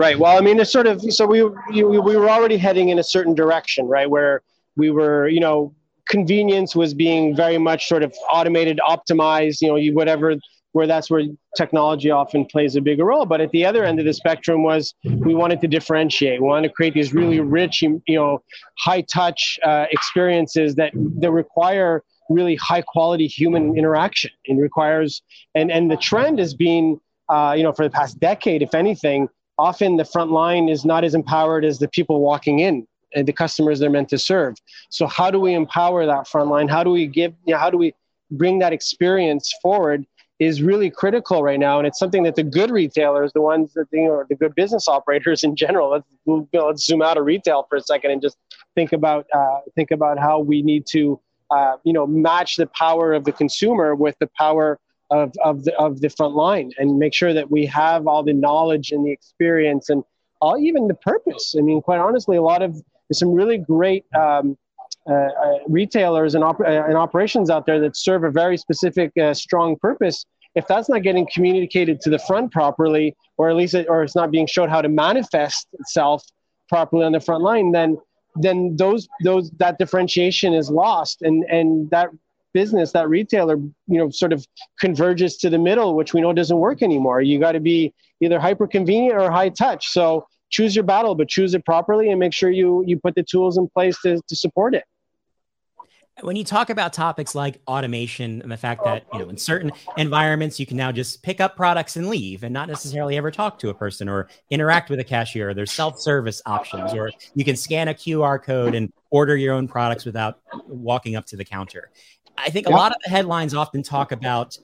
Right. 0.00 0.18
Well, 0.18 0.34
I 0.34 0.40
mean, 0.40 0.58
it's 0.58 0.72
sort 0.72 0.86
of 0.86 1.02
so 1.12 1.26
we 1.26 1.42
we 1.44 1.82
we 1.82 2.16
were 2.16 2.30
already 2.30 2.56
heading 2.56 2.88
in 2.88 2.98
a 2.98 3.02
certain 3.02 3.34
direction, 3.34 3.86
right? 3.86 4.08
Where 4.08 4.40
we 4.74 4.90
were, 4.90 5.28
you 5.28 5.40
know, 5.40 5.74
convenience 6.08 6.74
was 6.74 6.94
being 6.94 7.36
very 7.36 7.58
much 7.58 7.86
sort 7.86 8.02
of 8.02 8.14
automated, 8.32 8.80
optimized. 8.88 9.60
You 9.60 9.68
know, 9.68 9.76
you 9.76 9.92
whatever 9.92 10.36
where 10.72 10.86
that's 10.86 11.10
where 11.10 11.24
technology 11.54 12.10
often 12.10 12.46
plays 12.46 12.76
a 12.76 12.80
bigger 12.80 13.04
role. 13.04 13.26
But 13.26 13.42
at 13.42 13.50
the 13.50 13.66
other 13.66 13.84
end 13.84 13.98
of 14.00 14.06
the 14.06 14.14
spectrum 14.14 14.62
was 14.62 14.94
we 15.04 15.34
wanted 15.34 15.60
to 15.60 15.68
differentiate. 15.68 16.40
We 16.40 16.48
wanted 16.48 16.68
to 16.68 16.72
create 16.72 16.94
these 16.94 17.12
really 17.12 17.40
rich, 17.40 17.82
you 17.82 18.00
know, 18.08 18.42
high 18.78 19.02
touch 19.02 19.60
uh, 19.62 19.84
experiences 19.90 20.76
that 20.76 20.92
that 21.20 21.30
require 21.30 22.02
really 22.30 22.56
high 22.56 22.80
quality 22.80 23.26
human 23.26 23.76
interaction. 23.76 24.30
It 24.46 24.54
requires 24.54 25.20
and 25.54 25.70
and 25.70 25.90
the 25.90 25.98
trend 25.98 26.38
has 26.38 26.54
been, 26.54 26.98
uh, 27.28 27.52
you 27.54 27.64
know, 27.64 27.74
for 27.74 27.84
the 27.84 27.90
past 27.90 28.18
decade, 28.18 28.62
if 28.62 28.74
anything 28.74 29.28
often 29.60 29.96
the 29.96 30.04
front 30.04 30.30
line 30.32 30.68
is 30.68 30.84
not 30.84 31.04
as 31.04 31.14
empowered 31.14 31.64
as 31.64 31.78
the 31.78 31.88
people 31.88 32.20
walking 32.20 32.60
in 32.60 32.86
and 33.14 33.28
the 33.28 33.32
customers 33.32 33.78
they're 33.78 33.90
meant 33.90 34.08
to 34.08 34.18
serve. 34.18 34.54
So 34.88 35.06
how 35.06 35.30
do 35.30 35.38
we 35.38 35.52
empower 35.54 36.06
that 36.06 36.26
front 36.26 36.48
line? 36.48 36.68
How 36.68 36.82
do 36.82 36.90
we 36.90 37.06
give, 37.06 37.34
you 37.44 37.52
know, 37.52 37.58
how 37.58 37.70
do 37.70 37.76
we 37.76 37.92
bring 38.30 38.60
that 38.60 38.72
experience 38.72 39.52
forward 39.60 40.06
is 40.38 40.62
really 40.62 40.90
critical 40.90 41.42
right 41.42 41.60
now. 41.60 41.78
And 41.78 41.86
it's 41.86 41.98
something 41.98 42.22
that 42.22 42.34
the 42.34 42.42
good 42.42 42.70
retailers, 42.70 43.30
the 43.34 43.42
ones 43.42 43.74
that, 43.74 43.86
you 43.92 44.08
know, 44.08 44.24
the 44.28 44.34
good 44.34 44.54
business 44.54 44.88
operators 44.88 45.44
in 45.44 45.54
general, 45.54 45.90
let's, 45.90 46.48
let's 46.54 46.86
zoom 46.86 47.02
out 47.02 47.18
of 47.18 47.26
retail 47.26 47.66
for 47.68 47.76
a 47.76 47.82
second 47.82 48.10
and 48.12 48.22
just 48.22 48.38
think 48.74 48.92
about, 48.92 49.26
uh, 49.34 49.58
think 49.76 49.90
about 49.90 50.18
how 50.18 50.38
we 50.38 50.62
need 50.62 50.86
to, 50.92 51.20
uh, 51.50 51.76
you 51.84 51.92
know, 51.92 52.06
match 52.06 52.56
the 52.56 52.66
power 52.68 53.12
of 53.12 53.24
the 53.24 53.32
consumer 53.32 53.94
with 53.94 54.16
the 54.18 54.30
power 54.38 54.78
of, 55.10 55.32
of, 55.44 55.64
the, 55.64 55.76
of 55.76 56.00
the 56.00 56.08
front 56.08 56.34
line 56.34 56.70
and 56.78 56.98
make 56.98 57.14
sure 57.14 57.32
that 57.34 57.50
we 57.50 57.66
have 57.66 58.06
all 58.06 58.22
the 58.22 58.32
knowledge 58.32 58.92
and 58.92 59.04
the 59.06 59.10
experience 59.10 59.90
and 59.90 60.04
all 60.40 60.58
even 60.58 60.88
the 60.88 60.94
purpose. 60.94 61.54
I 61.58 61.62
mean, 61.62 61.82
quite 61.82 62.00
honestly, 62.00 62.36
a 62.36 62.42
lot 62.42 62.62
of 62.62 62.80
some 63.12 63.32
really 63.32 63.58
great 63.58 64.04
um, 64.14 64.56
uh, 65.08 65.14
uh, 65.14 65.58
retailers 65.66 66.34
and, 66.34 66.44
op- 66.44 66.60
uh, 66.60 66.64
and 66.64 66.96
operations 66.96 67.50
out 67.50 67.66
there 67.66 67.80
that 67.80 67.96
serve 67.96 68.24
a 68.24 68.30
very 68.30 68.56
specific, 68.56 69.10
uh, 69.18 69.34
strong 69.34 69.76
purpose. 69.76 70.24
If 70.54 70.66
that's 70.66 70.88
not 70.88 71.02
getting 71.02 71.26
communicated 71.32 72.00
to 72.02 72.10
the 72.10 72.18
front 72.18 72.52
properly, 72.52 73.16
or 73.36 73.50
at 73.50 73.56
least, 73.56 73.74
it, 73.74 73.86
or 73.88 74.02
it's 74.02 74.16
not 74.16 74.30
being 74.30 74.46
showed 74.46 74.68
how 74.68 74.82
to 74.82 74.88
manifest 74.88 75.68
itself 75.74 76.24
properly 76.68 77.04
on 77.04 77.12
the 77.12 77.20
front 77.20 77.42
line, 77.42 77.72
then 77.72 77.98
then 78.36 78.76
those 78.76 79.08
those 79.24 79.50
that 79.58 79.78
differentiation 79.78 80.52
is 80.52 80.70
lost, 80.70 81.22
and 81.22 81.44
and 81.50 81.90
that 81.90 82.10
business, 82.52 82.92
that 82.92 83.08
retailer, 83.08 83.56
you 83.56 83.98
know, 83.98 84.10
sort 84.10 84.32
of 84.32 84.46
converges 84.78 85.36
to 85.38 85.50
the 85.50 85.58
middle, 85.58 85.94
which 85.94 86.14
we 86.14 86.20
know 86.20 86.32
doesn't 86.32 86.58
work 86.58 86.82
anymore. 86.82 87.20
You 87.20 87.38
got 87.38 87.52
to 87.52 87.60
be 87.60 87.94
either 88.20 88.38
hyper 88.38 88.66
convenient 88.66 89.16
or 89.16 89.30
high 89.30 89.48
touch. 89.50 89.88
So 89.88 90.26
choose 90.50 90.74
your 90.74 90.84
battle, 90.84 91.14
but 91.14 91.28
choose 91.28 91.54
it 91.54 91.64
properly 91.64 92.10
and 92.10 92.18
make 92.18 92.32
sure 92.32 92.50
you 92.50 92.84
you 92.86 92.98
put 92.98 93.14
the 93.14 93.22
tools 93.22 93.58
in 93.58 93.68
place 93.68 94.00
to, 94.02 94.20
to 94.28 94.36
support 94.36 94.74
it 94.74 94.84
when 96.22 96.36
you 96.36 96.44
talk 96.44 96.70
about 96.70 96.92
topics 96.92 97.34
like 97.34 97.60
automation 97.66 98.42
and 98.42 98.50
the 98.50 98.56
fact 98.56 98.84
that 98.84 99.04
you 99.12 99.18
know 99.18 99.28
in 99.28 99.36
certain 99.36 99.72
environments 99.96 100.60
you 100.60 100.66
can 100.66 100.76
now 100.76 100.92
just 100.92 101.22
pick 101.22 101.40
up 101.40 101.56
products 101.56 101.96
and 101.96 102.08
leave 102.08 102.42
and 102.42 102.52
not 102.52 102.68
necessarily 102.68 103.16
ever 103.16 103.30
talk 103.30 103.58
to 103.58 103.68
a 103.68 103.74
person 103.74 104.08
or 104.08 104.28
interact 104.50 104.90
with 104.90 105.00
a 105.00 105.04
cashier 105.04 105.54
there's 105.54 105.72
self-service 105.72 106.42
options 106.46 106.92
or 106.92 107.10
you 107.34 107.44
can 107.44 107.56
scan 107.56 107.88
a 107.88 107.94
qr 107.94 108.42
code 108.42 108.74
and 108.74 108.92
order 109.10 109.36
your 109.36 109.54
own 109.54 109.66
products 109.66 110.04
without 110.04 110.40
walking 110.66 111.16
up 111.16 111.24
to 111.24 111.36
the 111.36 111.44
counter 111.44 111.90
I 112.44 112.50
think 112.50 112.66
a 112.66 112.70
yep. 112.70 112.78
lot 112.78 112.92
of 112.92 112.98
the 113.04 113.10
headlines 113.10 113.54
often 113.54 113.82
talk 113.82 114.12
about 114.12 114.56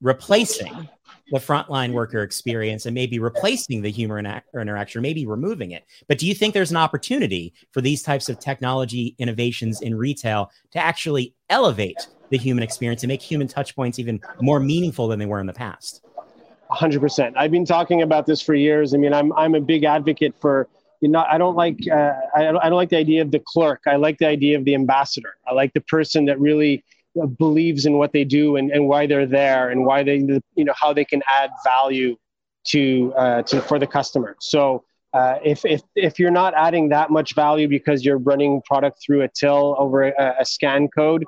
replacing 0.00 0.88
the 1.30 1.38
frontline 1.38 1.92
worker 1.92 2.22
experience 2.22 2.84
and 2.86 2.94
maybe 2.94 3.18
replacing 3.18 3.80
the 3.80 3.90
human 3.90 4.26
interaction, 4.54 4.98
or 4.98 5.02
maybe 5.02 5.24
removing 5.24 5.70
it. 5.70 5.84
But 6.08 6.18
do 6.18 6.26
you 6.26 6.34
think 6.34 6.52
there's 6.52 6.70
an 6.70 6.76
opportunity 6.76 7.54
for 7.70 7.80
these 7.80 8.02
types 8.02 8.28
of 8.28 8.38
technology 8.38 9.14
innovations 9.18 9.80
in 9.80 9.94
retail 9.94 10.50
to 10.72 10.78
actually 10.78 11.34
elevate 11.48 12.08
the 12.30 12.38
human 12.38 12.62
experience 12.62 13.02
and 13.02 13.08
make 13.08 13.22
human 13.22 13.48
touch 13.48 13.74
points 13.74 13.98
even 13.98 14.20
more 14.40 14.60
meaningful 14.60 15.08
than 15.08 15.18
they 15.18 15.26
were 15.26 15.40
in 15.40 15.46
the 15.46 15.52
past? 15.52 16.02
100%. 16.70 17.32
I've 17.36 17.50
been 17.50 17.64
talking 17.64 18.02
about 18.02 18.26
this 18.26 18.42
for 18.42 18.54
years. 18.54 18.94
I 18.94 18.96
mean, 18.96 19.14
I'm, 19.14 19.32
I'm 19.34 19.54
a 19.54 19.60
big 19.60 19.84
advocate 19.84 20.34
for 20.40 20.68
you 21.02 21.08
know, 21.08 21.24
I 21.28 21.36
don't 21.36 21.56
like 21.56 21.78
uh, 21.90 22.12
I, 22.36 22.44
don't, 22.44 22.58
I 22.58 22.68
don't 22.68 22.76
like 22.76 22.90
the 22.90 22.96
idea 22.96 23.22
of 23.22 23.32
the 23.32 23.42
clerk. 23.44 23.82
I 23.86 23.96
like 23.96 24.18
the 24.18 24.28
idea 24.28 24.56
of 24.56 24.64
the 24.64 24.76
ambassador. 24.76 25.36
I 25.48 25.52
like 25.52 25.72
the 25.72 25.80
person 25.80 26.26
that 26.26 26.38
really 26.38 26.84
believes 27.38 27.86
in 27.86 27.98
what 27.98 28.12
they 28.12 28.24
do 28.24 28.56
and, 28.56 28.70
and 28.70 28.88
why 28.88 29.06
they're 29.06 29.26
there 29.26 29.70
and 29.70 29.84
why 29.84 30.02
they 30.02 30.16
you 30.54 30.64
know 30.64 30.74
how 30.80 30.92
they 30.92 31.04
can 31.04 31.22
add 31.30 31.50
value 31.64 32.16
to 32.64 33.12
uh, 33.16 33.42
to 33.42 33.60
for 33.60 33.78
the 33.78 33.86
customer. 33.86 34.36
So 34.40 34.84
uh, 35.12 35.38
if, 35.44 35.64
if 35.64 35.82
if 35.94 36.18
you're 36.18 36.30
not 36.30 36.54
adding 36.54 36.88
that 36.88 37.10
much 37.10 37.34
value 37.34 37.68
because 37.68 38.04
you're 38.04 38.18
running 38.18 38.62
product 38.64 38.98
through 39.04 39.22
a 39.22 39.28
till 39.28 39.76
over 39.78 40.04
a, 40.04 40.36
a 40.40 40.44
scan 40.44 40.88
code 40.88 41.24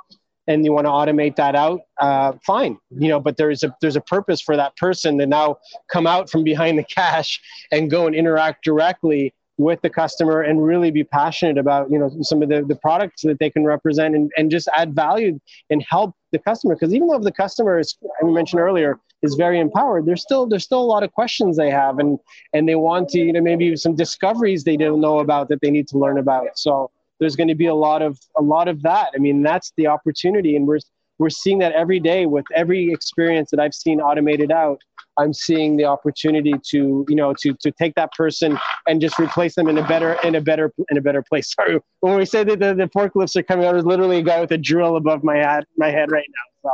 and 0.46 0.64
you 0.64 0.72
want 0.72 0.86
to 0.86 0.90
automate 0.90 1.36
that 1.36 1.54
out 1.54 1.80
uh, 2.00 2.32
fine 2.46 2.78
you 2.90 3.08
know 3.08 3.20
but 3.20 3.36
there's 3.36 3.62
a 3.62 3.74
there's 3.80 3.96
a 3.96 4.00
purpose 4.00 4.40
for 4.40 4.56
that 4.56 4.76
person 4.76 5.18
to 5.18 5.26
now 5.26 5.56
come 5.90 6.06
out 6.06 6.30
from 6.30 6.44
behind 6.44 6.78
the 6.78 6.84
cash 6.94 7.40
and 7.72 7.90
go 7.90 8.06
and 8.06 8.14
interact 8.14 8.64
directly 8.64 9.34
with 9.56 9.80
the 9.82 9.90
customer 9.90 10.42
and 10.42 10.64
really 10.64 10.90
be 10.90 11.04
passionate 11.04 11.58
about 11.58 11.90
you 11.90 11.98
know 11.98 12.10
some 12.22 12.42
of 12.42 12.48
the, 12.48 12.62
the 12.62 12.74
products 12.76 13.22
that 13.22 13.38
they 13.38 13.50
can 13.50 13.64
represent 13.64 14.14
and, 14.14 14.30
and 14.36 14.50
just 14.50 14.68
add 14.76 14.94
value 14.94 15.38
and 15.70 15.84
help 15.88 16.14
the 16.32 16.38
customer. 16.38 16.74
Because 16.74 16.92
even 16.92 17.08
though 17.08 17.20
the 17.20 17.32
customer 17.32 17.78
is 17.78 17.96
I 18.22 18.26
mentioned 18.26 18.60
earlier 18.60 18.98
is 19.22 19.36
very 19.36 19.58
empowered 19.58 20.04
there's 20.04 20.20
still 20.20 20.46
there's 20.46 20.64
still 20.64 20.80
a 20.80 20.84
lot 20.84 21.02
of 21.02 21.12
questions 21.12 21.56
they 21.56 21.70
have 21.70 21.98
and 21.98 22.18
and 22.52 22.68
they 22.68 22.74
want 22.74 23.08
to 23.10 23.18
you 23.18 23.32
know 23.32 23.40
maybe 23.40 23.76
some 23.76 23.94
discoveries 23.94 24.64
they 24.64 24.76
don't 24.76 25.00
know 25.00 25.20
about 25.20 25.48
that 25.48 25.60
they 25.60 25.70
need 25.70 25.88
to 25.88 25.98
learn 25.98 26.18
about. 26.18 26.58
So 26.58 26.90
there's 27.20 27.36
going 27.36 27.48
to 27.48 27.54
be 27.54 27.66
a 27.66 27.74
lot 27.74 28.02
of 28.02 28.18
a 28.36 28.42
lot 28.42 28.66
of 28.66 28.82
that. 28.82 29.10
I 29.14 29.18
mean 29.18 29.42
that's 29.42 29.72
the 29.76 29.86
opportunity 29.86 30.56
and 30.56 30.66
we're 30.66 30.80
we're 31.18 31.30
seeing 31.30 31.58
that 31.60 31.72
every 31.72 32.00
day 32.00 32.26
with 32.26 32.44
every 32.54 32.92
experience 32.92 33.50
that 33.50 33.60
I've 33.60 33.74
seen 33.74 34.00
automated 34.00 34.50
out. 34.50 34.80
I'm 35.16 35.32
seeing 35.32 35.76
the 35.76 35.84
opportunity 35.84 36.54
to, 36.70 37.06
you 37.08 37.14
know, 37.14 37.32
to 37.40 37.54
to 37.60 37.70
take 37.70 37.94
that 37.94 38.10
person 38.12 38.58
and 38.88 39.00
just 39.00 39.18
replace 39.20 39.54
them 39.54 39.68
in 39.68 39.78
a 39.78 39.86
better 39.86 40.16
in 40.24 40.34
a 40.34 40.40
better 40.40 40.72
in 40.90 40.98
a 40.98 41.00
better 41.00 41.22
place. 41.22 41.52
Sorry, 41.54 41.78
when 42.00 42.16
we 42.16 42.26
say 42.26 42.42
that 42.42 42.58
the, 42.58 42.74
the 42.74 42.88
forklifts 42.88 43.36
are 43.36 43.44
coming 43.44 43.64
out, 43.64 43.72
there's 43.72 43.84
literally 43.84 44.18
a 44.18 44.22
guy 44.22 44.40
with 44.40 44.50
a 44.50 44.58
drill 44.58 44.96
above 44.96 45.22
my 45.22 45.36
head 45.36 45.64
my 45.76 45.90
head 45.90 46.10
right 46.10 46.26
now. 46.28 46.70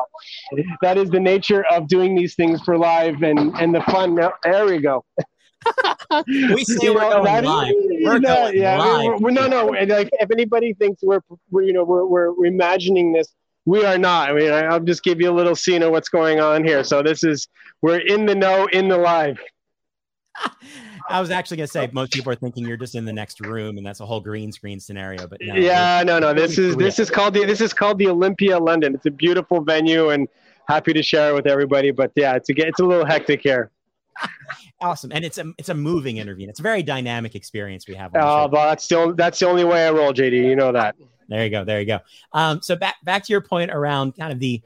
So 0.56 0.62
that 0.82 0.96
is 0.96 1.10
the 1.10 1.20
nature 1.20 1.64
of 1.70 1.88
doing 1.88 2.14
these 2.14 2.34
things 2.34 2.62
for 2.62 2.78
live 2.78 3.22
and 3.22 3.54
and 3.56 3.74
the 3.74 3.82
fun. 3.82 4.18
There 4.42 4.66
we 4.66 4.78
go. 4.78 5.04
we 6.26 6.64
say 6.64 6.78
you 6.80 6.94
we're 6.94 7.00
know, 7.00 7.22
going 7.22 7.44
live. 7.44 7.74
We're 8.02 8.18
no, 8.18 8.34
going 8.34 8.56
yeah, 8.56 8.78
live. 8.78 9.04
We're, 9.04 9.16
we're, 9.18 9.30
no, 9.30 9.46
no. 9.46 9.66
Like 9.66 10.08
if 10.12 10.30
anybody 10.30 10.72
thinks 10.74 11.02
we're, 11.02 11.20
we're 11.50 11.62
you 11.62 11.74
know 11.74 11.84
we're, 11.84 12.06
we're 12.06 12.46
imagining 12.46 13.12
this 13.12 13.34
We 13.66 13.84
are 13.84 13.98
not. 13.98 14.30
I 14.30 14.32
mean, 14.32 14.52
I'll 14.52 14.80
just 14.80 15.02
give 15.02 15.20
you 15.20 15.30
a 15.30 15.34
little 15.34 15.54
scene 15.54 15.82
of 15.82 15.90
what's 15.90 16.08
going 16.08 16.40
on 16.40 16.64
here. 16.64 16.82
So 16.82 17.02
this 17.02 17.22
is 17.22 17.48
we're 17.82 17.98
in 17.98 18.26
the 18.26 18.34
know, 18.34 18.66
in 18.66 18.88
the 18.88 18.96
live. 18.96 19.38
I 21.08 21.20
was 21.20 21.30
actually 21.30 21.56
going 21.58 21.66
to 21.66 21.72
say 21.72 21.90
most 21.92 22.12
people 22.12 22.30
are 22.32 22.36
thinking 22.36 22.66
you're 22.66 22.76
just 22.76 22.94
in 22.94 23.04
the 23.04 23.12
next 23.12 23.40
room 23.40 23.78
and 23.78 23.84
that's 23.84 23.98
a 23.98 24.06
whole 24.06 24.20
green 24.20 24.52
screen 24.52 24.78
scenario, 24.78 25.26
but 25.26 25.40
no. 25.42 25.54
Yeah, 25.56 26.04
no, 26.06 26.20
no. 26.20 26.32
This 26.32 26.56
is 26.56 26.76
this 26.76 27.00
is 27.00 27.10
called 27.10 27.34
the 27.34 27.44
this 27.44 27.60
is 27.60 27.72
called 27.72 27.98
the 27.98 28.06
Olympia 28.06 28.58
London. 28.58 28.94
It's 28.94 29.06
a 29.06 29.10
beautiful 29.10 29.60
venue 29.60 30.10
and 30.10 30.28
happy 30.68 30.92
to 30.92 31.02
share 31.02 31.30
it 31.30 31.34
with 31.34 31.48
everybody. 31.48 31.90
But 31.90 32.12
yeah, 32.14 32.36
it's 32.36 32.48
a 32.48 32.54
it's 32.56 32.78
a 32.78 32.84
little 32.84 33.04
hectic 33.04 33.42
here. 33.42 33.70
awesome, 34.80 35.10
and 35.12 35.24
it's 35.24 35.38
a 35.38 35.52
it's 35.58 35.68
a 35.68 35.74
moving 35.74 36.18
interview. 36.18 36.48
It's 36.48 36.60
a 36.60 36.62
very 36.62 36.82
dynamic 36.82 37.34
experience 37.34 37.88
we 37.88 37.94
have. 37.94 38.12
Oh, 38.14 38.48
well, 38.48 38.68
that's 38.68 38.86
the 38.86 38.96
only, 38.96 39.14
that's 39.14 39.38
the 39.40 39.46
only 39.46 39.64
way 39.64 39.86
I 39.86 39.90
roll, 39.90 40.12
JD. 40.12 40.32
You 40.32 40.56
know 40.56 40.72
that. 40.72 40.94
There 41.30 41.44
you 41.44 41.50
go. 41.50 41.64
There 41.64 41.80
you 41.80 41.86
go. 41.86 42.00
Um, 42.32 42.60
so 42.60 42.76
back 42.76 42.96
back 43.04 43.24
to 43.24 43.32
your 43.32 43.40
point 43.40 43.70
around 43.70 44.16
kind 44.16 44.32
of 44.32 44.40
the 44.40 44.60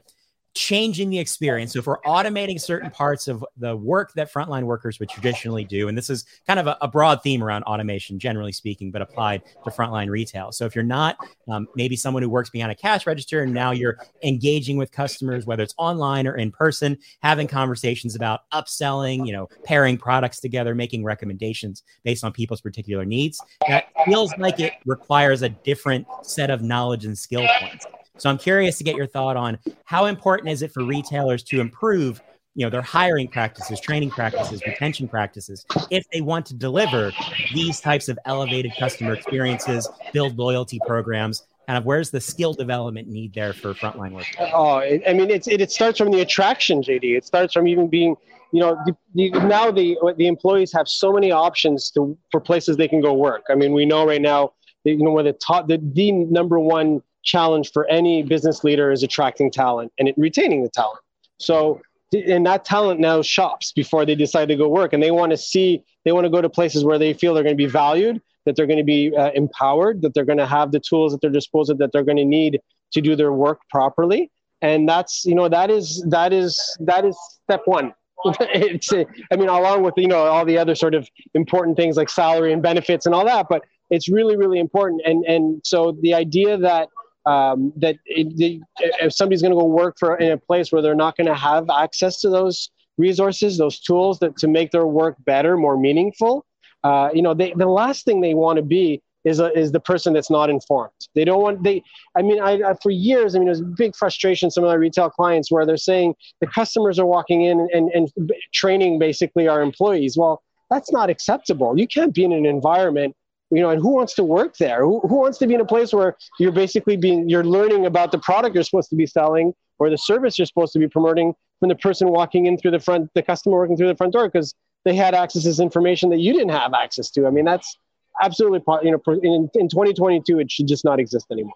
changing 0.55 1.09
the 1.09 1.19
experience. 1.19 1.73
So 1.73 1.79
if 1.79 1.87
we're 1.87 2.01
automating 2.01 2.59
certain 2.59 2.89
parts 2.89 3.27
of 3.27 3.45
the 3.57 3.75
work 3.75 4.13
that 4.13 4.31
frontline 4.31 4.63
workers 4.63 4.99
would 5.01 5.09
traditionally 5.09 5.65
do, 5.65 5.89
and 5.89 5.97
this 5.97 6.09
is 6.09 6.25
kind 6.47 6.61
of 6.61 6.67
a, 6.67 6.77
a 6.81 6.87
broad 6.87 7.21
theme 7.21 7.43
around 7.43 7.63
automation, 7.63 8.17
generally 8.17 8.53
speaking, 8.53 8.89
but 8.89 9.01
applied 9.01 9.43
to 9.65 9.69
frontline 9.69 10.09
retail. 10.09 10.53
So 10.53 10.65
if 10.65 10.73
you're 10.73 10.83
not 10.83 11.17
um, 11.49 11.67
maybe 11.75 11.97
someone 11.97 12.23
who 12.23 12.29
works 12.29 12.49
behind 12.49 12.71
a 12.71 12.75
cash 12.75 13.05
register 13.05 13.43
and 13.43 13.53
now 13.53 13.71
you're 13.71 13.97
engaging 14.23 14.77
with 14.77 14.91
customers, 14.91 15.45
whether 15.45 15.61
it's 15.61 15.75
online 15.77 16.25
or 16.25 16.37
in 16.37 16.51
person, 16.51 16.97
having 17.21 17.47
conversations 17.47 18.15
about 18.15 18.49
upselling, 18.53 19.27
you 19.27 19.33
know, 19.33 19.49
pairing 19.65 19.97
products 19.97 20.39
together, 20.39 20.73
making 20.73 21.03
recommendations 21.03 21.83
based 22.03 22.23
on 22.23 22.31
people's 22.31 22.61
particular 22.61 23.03
needs, 23.03 23.41
that 23.67 23.84
feels 24.05 24.33
like 24.37 24.59
it 24.59 24.73
requires 24.85 25.41
a 25.41 25.49
different 25.49 26.07
set 26.23 26.49
of 26.49 26.61
knowledge 26.61 27.05
and 27.05 27.17
skill 27.17 27.45
points. 27.59 27.85
So 28.17 28.29
I'm 28.29 28.37
curious 28.37 28.77
to 28.77 28.83
get 28.83 28.95
your 28.95 29.07
thought 29.07 29.35
on 29.35 29.57
how 29.83 30.05
important 30.05 30.49
is 30.49 30.61
it 30.61 30.71
for 30.71 30.83
retailers 30.83 31.43
to 31.43 31.59
improve 31.59 32.21
you 32.55 32.65
know 32.65 32.69
their 32.69 32.81
hiring 32.81 33.27
practices 33.27 33.79
training 33.81 34.09
practices 34.09 34.61
retention 34.65 35.09
practices 35.09 35.65
if 35.91 36.05
they 36.11 36.21
want 36.21 36.45
to 36.45 36.53
deliver 36.53 37.11
these 37.53 37.81
types 37.81 38.07
of 38.07 38.17
elevated 38.25 38.71
customer 38.79 39.13
experiences 39.13 39.87
build 40.13 40.37
loyalty 40.37 40.79
programs 40.87 41.43
kind 41.67 41.77
of 41.77 41.85
where's 41.85 42.11
the 42.11 42.21
skill 42.21 42.53
development 42.53 43.07
need 43.07 43.33
there 43.33 43.53
for 43.53 43.73
frontline 43.73 44.11
workers 44.11 44.35
oh 44.53 44.79
i 44.79 45.13
mean 45.13 45.29
it's, 45.29 45.47
it, 45.47 45.61
it 45.61 45.71
starts 45.71 45.97
from 45.97 46.11
the 46.11 46.21
attraction 46.21 46.81
jd 46.81 47.17
it 47.17 47.25
starts 47.25 47.53
from 47.53 47.67
even 47.67 47.87
being 47.87 48.15
you 48.51 48.61
know 48.61 48.77
the, 48.85 48.95
the, 49.15 49.29
now 49.47 49.69
the 49.69 49.97
the 50.17 50.27
employees 50.27 50.71
have 50.71 50.87
so 50.87 51.11
many 51.11 51.31
options 51.31 51.91
to 51.91 52.17
for 52.31 52.39
places 52.39 52.77
they 52.77 52.87
can 52.87 53.01
go 53.01 53.13
work. 53.13 53.43
I 53.49 53.55
mean 53.55 53.73
we 53.73 53.85
know 53.85 54.07
right 54.07 54.21
now 54.21 54.53
that, 54.85 54.91
you 54.91 55.03
know 55.03 55.11
where 55.11 55.23
the 55.23 55.33
top 55.33 55.67
the, 55.67 55.77
the 55.93 56.11
number 56.11 56.57
one 56.57 57.01
challenge 57.23 57.71
for 57.73 57.85
any 57.87 58.23
business 58.23 58.63
leader 58.63 58.91
is 58.91 59.03
attracting 59.03 59.51
talent 59.51 59.91
and 59.99 60.13
retaining 60.15 60.63
the 60.63 60.69
talent. 60.69 60.99
So, 61.37 61.81
and 62.23 62.45
that 62.45 62.65
talent 62.65 62.99
now 62.99 63.21
shops 63.21 63.71
before 63.71 64.05
they 64.05 64.15
decide 64.15 64.47
to 64.49 64.55
go 64.55 64.67
work, 64.67 64.93
and 64.93 65.01
they 65.01 65.11
want 65.11 65.31
to 65.31 65.37
see, 65.37 65.83
they 66.03 66.11
want 66.11 66.25
to 66.25 66.29
go 66.29 66.41
to 66.41 66.49
places 66.49 66.83
where 66.83 66.97
they 66.97 67.13
feel 67.13 67.33
they're 67.33 67.43
going 67.43 67.57
to 67.57 67.63
be 67.63 67.69
valued, 67.69 68.21
that 68.45 68.55
they're 68.55 68.67
going 68.67 68.79
to 68.79 68.83
be 68.83 69.15
uh, 69.15 69.31
empowered, 69.31 70.01
that 70.01 70.13
they're 70.13 70.25
going 70.25 70.37
to 70.37 70.45
have 70.45 70.71
the 70.71 70.79
tools 70.79 71.13
at 71.13 71.21
their 71.21 71.29
disposal 71.29 71.75
that 71.77 71.91
they're 71.91 72.03
going 72.03 72.17
to 72.17 72.25
need 72.25 72.59
to 72.93 73.01
do 73.01 73.15
their 73.15 73.33
work 73.33 73.59
properly. 73.69 74.31
And 74.61 74.87
that's, 74.87 75.25
you 75.25 75.35
know, 75.35 75.49
that 75.49 75.69
is 75.69 76.05
that 76.09 76.33
is 76.33 76.59
that 76.79 77.05
is 77.05 77.17
step 77.43 77.61
one. 77.65 77.93
it's, 78.39 78.91
I 78.91 79.35
mean, 79.35 79.49
along 79.49 79.83
with 79.83 79.93
you 79.97 80.07
know 80.07 80.25
all 80.25 80.45
the 80.45 80.57
other 80.57 80.75
sort 80.75 80.95
of 80.95 81.07
important 81.33 81.77
things 81.77 81.97
like 81.97 82.09
salary 82.09 82.53
and 82.53 82.61
benefits 82.61 83.05
and 83.05 83.13
all 83.13 83.25
that, 83.25 83.47
but 83.49 83.63
it's 83.89 84.09
really 84.09 84.35
really 84.37 84.59
important. 84.59 85.01
And 85.05 85.23
and 85.25 85.61
so 85.63 85.97
the 86.01 86.13
idea 86.13 86.57
that 86.57 86.89
um, 87.25 87.73
that 87.77 87.97
it, 88.05 88.61
if 88.79 89.13
somebody's 89.13 89.41
going 89.41 89.53
to 89.53 89.59
go 89.59 89.65
work 89.65 89.95
for 89.99 90.17
in 90.17 90.31
a 90.31 90.37
place 90.37 90.71
where 90.71 90.81
they're 90.81 90.95
not 90.95 91.17
going 91.17 91.27
to 91.27 91.35
have 91.35 91.69
access 91.69 92.19
to 92.21 92.29
those 92.29 92.69
resources, 92.97 93.57
those 93.57 93.79
tools 93.79 94.19
that 94.19 94.37
to 94.37 94.47
make 94.47 94.71
their 94.71 94.85
work 94.85 95.15
better, 95.25 95.57
more 95.57 95.77
meaningful, 95.77 96.45
uh, 96.83 97.09
you 97.13 97.21
know, 97.21 97.33
they, 97.33 97.53
the 97.55 97.65
last 97.65 98.05
thing 98.05 98.21
they 98.21 98.35
want 98.35 98.57
to 98.57 98.63
be 98.63 99.01
is 99.23 99.39
a, 99.39 99.51
is 99.57 99.71
the 99.71 99.79
person 99.79 100.13
that's 100.13 100.29
not 100.29 100.51
informed. 100.51 100.91
They 101.15 101.25
don't 101.25 101.41
want 101.41 101.63
they. 101.63 101.81
I 102.15 102.21
mean, 102.21 102.39
I, 102.39 102.61
I 102.61 102.75
for 102.81 102.91
years, 102.91 103.35
I 103.35 103.39
mean, 103.39 103.47
there's 103.47 103.61
big 103.61 103.95
frustration. 103.95 104.51
Some 104.51 104.63
of 104.63 104.69
my 104.69 104.75
retail 104.75 105.09
clients 105.09 105.51
where 105.51 105.65
they're 105.65 105.77
saying 105.77 106.13
the 106.41 106.47
customers 106.47 106.99
are 106.99 107.07
walking 107.07 107.41
in 107.41 107.59
and, 107.73 107.89
and, 107.89 108.11
and 108.15 108.31
training 108.53 108.99
basically 108.99 109.47
our 109.47 109.63
employees. 109.63 110.15
Well, 110.15 110.43
that's 110.69 110.91
not 110.91 111.09
acceptable. 111.09 111.77
You 111.77 111.87
can't 111.87 112.13
be 112.13 112.23
in 112.23 112.33
an 112.33 112.45
environment 112.45 113.15
you 113.51 113.61
know 113.61 113.69
and 113.69 113.81
who 113.81 113.89
wants 113.89 114.13
to 114.15 114.23
work 114.23 114.57
there? 114.57 114.81
Who, 114.81 114.99
who 115.01 115.15
wants 115.15 115.37
to 115.39 115.47
be 115.47 115.53
in 115.53 115.61
a 115.61 115.65
place 115.65 115.93
where 115.93 116.17
you're 116.39 116.51
basically 116.51 116.97
being 116.97 117.29
you're 117.29 117.43
learning 117.43 117.85
about 117.85 118.11
the 118.11 118.19
product 118.19 118.55
you're 118.55 118.63
supposed 118.63 118.89
to 118.89 118.95
be 118.95 119.05
selling 119.05 119.53
or 119.79 119.89
the 119.89 119.97
service 119.97 120.37
you're 120.37 120.45
supposed 120.45 120.73
to 120.73 120.79
be 120.79 120.87
promoting 120.87 121.33
from 121.59 121.69
the 121.69 121.75
person 121.75 122.09
walking 122.09 122.45
in 122.47 122.57
through 122.57 122.71
the 122.71 122.79
front 122.79 123.09
the 123.13 123.21
customer 123.21 123.55
working 123.55 123.77
through 123.77 123.87
the 123.87 123.95
front 123.95 124.13
door 124.13 124.27
because 124.27 124.53
they 124.83 124.95
had 124.95 125.15
access 125.15 125.43
to 125.43 125.61
information 125.61 126.09
that 126.09 126.19
you 126.19 126.33
didn't 126.33 126.49
have 126.49 126.73
access 126.73 127.09
to. 127.11 127.27
I 127.27 127.29
mean 127.29 127.45
that's 127.45 127.77
absolutely 128.21 128.61
you 128.83 128.91
know 128.91 129.01
in, 129.23 129.49
in 129.53 129.69
2022 129.69 130.39
it 130.39 130.51
should 130.51 130.67
just 130.67 130.83
not 130.83 130.99
exist 130.99 131.27
anymore. 131.31 131.53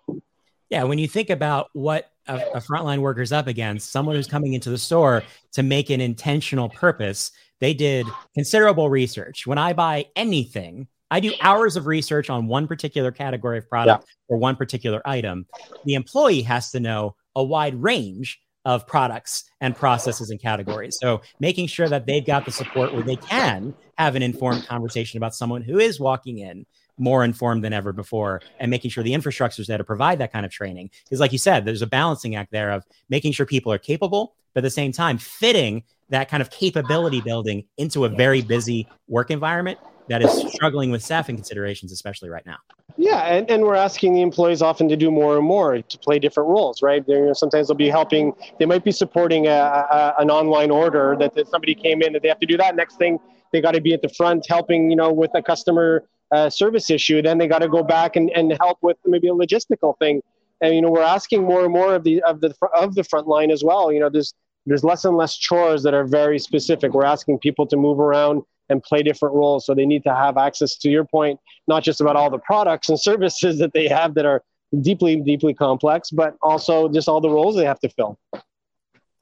Yeah 0.70 0.84
when 0.84 1.00
you 1.00 1.08
think 1.08 1.30
about 1.30 1.70
what 1.74 2.12
a, 2.28 2.38
a 2.56 2.62
frontline 2.62 3.20
is 3.20 3.32
up 3.32 3.48
against 3.48 3.92
someone 3.92 4.16
who's 4.16 4.28
coming 4.28 4.54
into 4.54 4.70
the 4.70 4.78
store 4.78 5.24
to 5.54 5.64
make 5.64 5.90
an 5.90 6.02
intentional 6.02 6.70
purpose 6.70 7.32
they 7.60 7.74
did 7.74 8.08
considerable 8.36 8.90
research. 8.90 9.46
When 9.46 9.58
i 9.58 9.74
buy 9.74 10.06
anything 10.16 10.88
I 11.12 11.20
do 11.20 11.34
hours 11.42 11.76
of 11.76 11.88
research 11.88 12.30
on 12.30 12.48
one 12.48 12.68
particular 12.68 13.12
category 13.12 13.58
of 13.58 13.70
product 13.70 14.06
yeah. 14.08 14.36
or 14.36 14.38
one 14.38 14.56
particular 14.56 15.02
item. 15.06 15.46
The 15.86 15.96
employee 15.96 16.42
has 16.44 16.72
to 16.72 16.80
know 16.80 17.16
a 17.36 17.44
wide 17.44 17.82
range 17.82 18.40
of 18.66 18.86
products 18.86 19.46
and 19.62 19.76
processes 19.76 20.30
and 20.30 20.40
categories. 20.40 20.98
So 21.02 21.22
making 21.40 21.68
sure 21.68 21.88
that 21.88 22.06
they've 22.06 22.26
got 22.26 22.46
the 22.46 22.52
support 22.52 22.94
where 22.94 23.04
they 23.04 23.16
can 23.16 23.74
have 23.98 24.16
an 24.16 24.22
informed 24.22 24.68
conversation 24.68 25.18
about 25.18 25.34
someone 25.34 25.62
who 25.62 25.80
is 25.80 26.00
walking 26.00 26.40
in 26.40 26.66
more 26.98 27.24
informed 27.24 27.64
than 27.64 27.74
ever 27.74 27.94
before 27.94 28.42
and 28.60 28.70
making 28.70 28.92
sure 28.92 29.04
the 29.04 29.14
infrastructure 29.14 29.62
is 29.62 29.68
there 29.68 29.78
to 29.78 29.84
provide 29.84 30.20
that 30.20 30.34
kind 30.34 30.46
of 30.46 30.52
training. 30.52 30.90
Because 31.06 31.20
like 31.20 31.32
you 31.32 31.38
said, 31.38 31.66
there's 31.66 31.82
a 31.82 31.88
balancing 31.88 32.36
act 32.36 32.52
there 32.52 32.72
of 32.72 32.86
making 33.10 33.32
sure 33.32 33.46
people 33.46 33.72
are 33.72 33.78
capable, 33.78 34.36
but 34.54 34.60
at 34.60 34.64
the 34.64 34.70
same 34.70 34.92
time 34.92 35.18
fitting 35.18 35.84
that 36.10 36.30
kind 36.30 36.42
of 36.42 36.50
capability 36.50 37.22
building 37.22 37.66
into 37.78 38.06
a 38.06 38.10
very 38.10 38.42
busy 38.42 38.88
work 39.08 39.32
environment 39.32 39.78
that 40.08 40.24
is 40.24 40.32
struggling 40.54 40.90
with 40.90 41.04
staffing 41.04 41.36
considerations, 41.36 41.92
especially 41.92 42.30
right 42.30 42.46
now. 42.46 42.58
Yeah, 42.98 43.20
and, 43.26 43.50
and 43.50 43.64
we're 43.64 43.76
asking 43.76 44.16
the 44.16 44.22
employees 44.22 44.62
often 44.62 44.90
to 44.90 44.98
do 44.98 45.12
more 45.12 45.38
and 45.38 45.46
more 45.46 45.82
to 45.82 45.98
play 46.00 46.18
different 46.18 46.50
roles, 46.50 46.82
right? 46.82 47.06
They're, 47.06 47.20
you 47.20 47.26
know, 47.28 47.34
sometimes 47.34 47.68
they'll 47.68 47.78
be 47.78 47.90
helping, 47.90 48.34
they 48.58 48.66
might 48.66 48.84
be 48.84 48.92
supporting 48.92 49.48
a, 49.48 49.52
a, 49.52 50.16
an 50.18 50.32
online 50.32 50.72
order 50.72 51.16
that, 51.20 51.36
that 51.36 51.48
somebody 51.48 51.76
came 51.76 52.02
in 52.02 52.14
that 52.14 52.24
they 52.24 52.28
have 52.28 52.40
to 52.40 52.48
do 52.48 52.58
that. 52.58 52.76
Next 52.76 52.98
thing, 52.98 53.20
they 53.54 53.62
got 53.62 53.72
to 53.74 53.82
be 53.82 53.94
at 53.94 54.02
the 54.02 54.10
front 54.10 54.46
helping, 54.50 54.90
you 54.90 54.96
know, 54.96 55.12
with 55.14 55.32
a 55.36 55.42
customer 55.42 56.04
uh, 56.32 56.50
service 56.50 56.90
issue. 56.90 57.22
Then 57.22 57.38
they 57.38 57.48
got 57.48 57.60
to 57.60 57.70
go 57.70 57.84
back 57.84 58.16
and, 58.16 58.32
and 58.32 58.56
help 58.60 58.80
with 58.82 58.98
maybe 59.06 59.28
a 59.28 59.34
logistical 59.34 59.98
thing. 60.00 60.22
And 60.62 60.76
you 60.76 60.82
know, 60.82 60.92
we're 60.92 61.02
asking 61.02 61.44
more 61.44 61.64
and 61.64 61.72
more 61.72 61.96
of 61.96 62.04
the 62.04 62.22
of 62.24 62.42
the 62.42 62.54
of 62.76 62.94
the 62.94 63.04
front 63.04 63.28
line 63.28 63.50
as 63.50 63.64
well. 63.64 63.92
You 63.92 64.02
know, 64.02 64.10
there's 64.10 64.34
there's 64.70 64.84
less 64.84 65.04
and 65.04 65.18
less 65.18 65.36
chores 65.36 65.82
that 65.84 65.96
are 65.96 66.06
very 66.06 66.38
specific. 66.38 66.94
We're 66.94 67.04
asking 67.04 67.40
people 67.40 67.66
to 67.68 67.76
move 67.76 68.00
around 68.00 68.44
and 68.70 68.84
play 68.84 69.02
different 69.02 69.34
roles. 69.34 69.66
So 69.66 69.74
they 69.74 69.86
need 69.86 70.04
to 70.04 70.14
have 70.14 70.38
access 70.38 70.78
to 70.78 70.90
your 70.90 71.06
point, 71.06 71.40
not 71.68 71.84
just 71.84 72.02
about 72.02 72.16
all 72.16 72.30
the 72.30 72.38
products 72.38 72.90
and 72.90 73.00
services 73.10 73.58
that 73.58 73.74
they 73.74 73.88
have 73.88 74.14
that 74.14 74.28
are 74.28 74.44
deeply, 74.82 75.16
deeply 75.22 75.56
complex, 75.56 76.12
but 76.12 76.36
also 76.44 76.88
just 76.88 77.10
all 77.10 77.20
the 77.20 77.30
roles 77.30 77.56
they 77.56 77.66
have 77.66 77.80
to 77.80 77.90
fill. 77.90 78.20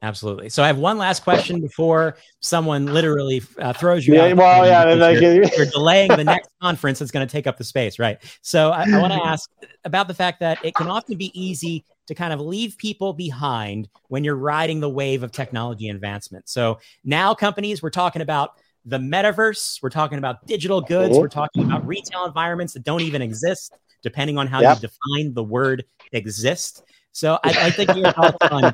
Absolutely. 0.01 0.49
So 0.49 0.63
I 0.63 0.67
have 0.67 0.77
one 0.77 0.97
last 0.97 1.23
question 1.23 1.61
before 1.61 2.17
someone 2.41 2.85
literally 2.85 3.41
uh, 3.57 3.71
throws 3.71 4.05
you 4.05 4.15
yeah, 4.15 4.25
out. 4.25 4.37
Well, 4.37 4.65
yeah, 4.67 4.93
like, 4.93 5.21
you're, 5.21 5.43
you're, 5.57 5.65
delaying 5.65 6.09
the 6.09 6.23
next 6.25 6.49
conference 6.61 6.99
that's 6.99 7.09
going 7.09 7.25
to 7.25 7.31
take 7.31 7.47
up 7.47 7.57
the 7.57 7.63
space, 7.63 7.97
right? 7.97 8.19
So 8.41 8.69
I, 8.69 8.83
I 8.83 8.99
want 8.99 9.13
to 9.13 9.25
ask 9.25 9.49
about 9.85 10.07
the 10.07 10.13
fact 10.13 10.41
that 10.41 10.63
it 10.63 10.75
can 10.75 10.87
often 10.87 11.17
be 11.17 11.31
easy 11.33 11.83
to 12.07 12.15
kind 12.15 12.33
of 12.33 12.41
leave 12.41 12.77
people 12.77 13.13
behind 13.13 13.87
when 14.07 14.23
you're 14.23 14.35
riding 14.35 14.79
the 14.79 14.89
wave 14.89 15.23
of 15.23 15.31
technology 15.31 15.89
advancement. 15.89 16.49
So 16.49 16.79
now 17.03 17.33
companies, 17.33 17.83
we're 17.83 17.89
talking 17.89 18.21
about 18.21 18.51
the 18.85 18.97
metaverse. 18.97 19.81
We're 19.81 19.89
talking 19.89 20.17
about 20.17 20.47
digital 20.47 20.81
goods. 20.81 21.17
We're 21.17 21.27
talking 21.27 21.63
about 21.65 21.85
retail 21.85 22.25
environments 22.25 22.73
that 22.73 22.83
don't 22.83 23.01
even 23.01 23.21
exist, 23.21 23.77
depending 24.01 24.37
on 24.37 24.47
how 24.47 24.61
yep. 24.61 24.77
you 24.77 24.89
define 24.89 25.33
the 25.33 25.43
word 25.43 25.83
exist. 26.13 26.83
So 27.11 27.39
like 27.43 27.75
to 27.75 27.85
get 27.85 27.97
your 27.97 28.11
thoughts 28.11 28.37
on 28.51 28.73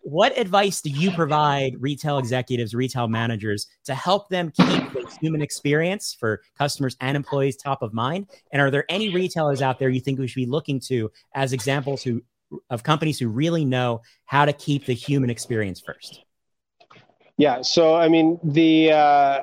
what 0.00 0.36
advice 0.38 0.80
do 0.80 0.88
you 0.88 1.10
provide 1.10 1.76
retail 1.78 2.16
executives, 2.16 2.74
retail 2.74 3.08
managers 3.08 3.66
to 3.84 3.94
help 3.94 4.30
them 4.30 4.50
keep 4.50 4.92
the 4.92 5.18
human 5.20 5.42
experience 5.42 6.16
for 6.18 6.40
customers 6.56 6.96
and 7.00 7.14
employees 7.14 7.56
top 7.56 7.82
of 7.82 7.92
mind? 7.92 8.28
And 8.52 8.62
are 8.62 8.70
there 8.70 8.86
any 8.88 9.14
retailers 9.14 9.60
out 9.60 9.78
there 9.78 9.90
you 9.90 10.00
think 10.00 10.18
we 10.18 10.26
should 10.26 10.40
be 10.40 10.46
looking 10.46 10.80
to 10.86 11.10
as 11.34 11.52
examples 11.52 12.02
who 12.02 12.22
of 12.70 12.82
companies 12.82 13.18
who 13.18 13.28
really 13.28 13.64
know 13.64 14.02
how 14.24 14.44
to 14.44 14.52
keep 14.52 14.86
the 14.86 14.94
human 14.94 15.30
experience 15.30 15.80
first? 15.80 16.24
Yeah. 17.36 17.62
So 17.62 17.94
I 17.94 18.08
mean, 18.08 18.38
the 18.42 18.92
uh, 18.92 19.40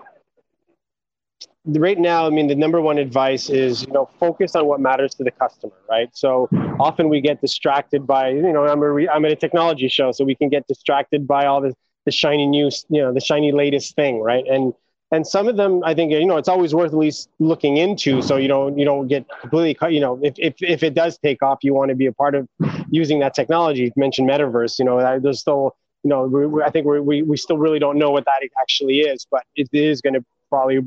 right 1.65 1.97
now, 1.97 2.27
I 2.27 2.29
mean, 2.29 2.47
the 2.47 2.55
number 2.55 2.79
one 2.79 2.97
advice 2.97 3.49
is, 3.49 3.83
you 3.83 3.91
know, 3.91 4.09
focus 4.19 4.55
on 4.55 4.65
what 4.65 4.79
matters 4.79 5.15
to 5.15 5.23
the 5.23 5.31
customer, 5.31 5.73
right? 5.89 6.09
So 6.13 6.47
often 6.79 7.09
we 7.09 7.21
get 7.21 7.41
distracted 7.41 8.05
by, 8.05 8.29
you 8.29 8.53
know, 8.53 8.65
I'm, 8.65 8.81
a 8.81 8.91
re- 8.91 9.09
I'm 9.09 9.25
at 9.25 9.31
a 9.31 9.35
technology 9.35 9.87
show, 9.87 10.11
so 10.11 10.23
we 10.23 10.35
can 10.35 10.49
get 10.49 10.67
distracted 10.67 11.27
by 11.27 11.45
all 11.45 11.61
the, 11.61 11.73
the 12.05 12.11
shiny 12.11 12.45
new, 12.45 12.69
you 12.89 13.01
know, 13.01 13.13
the 13.13 13.21
shiny 13.21 13.51
latest 13.51 13.95
thing, 13.95 14.21
right? 14.21 14.45
And 14.47 14.73
and 15.15 15.25
some 15.25 15.47
of 15.47 15.55
them, 15.55 15.81
I 15.83 15.93
think, 15.93 16.11
you 16.11 16.25
know, 16.25 16.37
it's 16.37 16.49
always 16.49 16.75
worth 16.75 16.91
at 16.91 16.97
least 16.97 17.29
looking 17.39 17.77
into, 17.77 18.21
so 18.21 18.35
you 18.35 18.49
don't 18.49 18.77
you 18.77 18.85
don't 18.85 19.07
get 19.07 19.25
completely, 19.41 19.73
cut 19.73 19.93
you 19.93 20.01
know, 20.01 20.19
if 20.21 20.33
if 20.37 20.55
if 20.75 20.83
it 20.83 20.93
does 20.93 21.17
take 21.17 21.41
off, 21.41 21.59
you 21.63 21.73
want 21.73 21.89
to 21.89 21.95
be 21.95 22.07
a 22.07 22.11
part 22.11 22.35
of 22.35 22.47
using 22.89 23.19
that 23.19 23.33
technology. 23.33 23.83
You 23.83 23.91
mentioned 23.95 24.29
metaverse, 24.29 24.77
you 24.77 24.85
know, 24.85 25.19
there's 25.19 25.39
still 25.39 25.75
you 26.03 26.09
know, 26.09 26.25
we, 26.25 26.61
I 26.61 26.69
think 26.69 26.85
we 26.85 27.21
we 27.23 27.37
still 27.37 27.57
really 27.57 27.79
don't 27.79 27.97
know 27.97 28.11
what 28.11 28.25
that 28.25 28.39
actually 28.61 28.99
is, 28.99 29.25
but 29.31 29.43
it 29.55 29.69
is 29.71 30.01
going 30.01 30.13
to 30.13 30.25
probably 30.49 30.81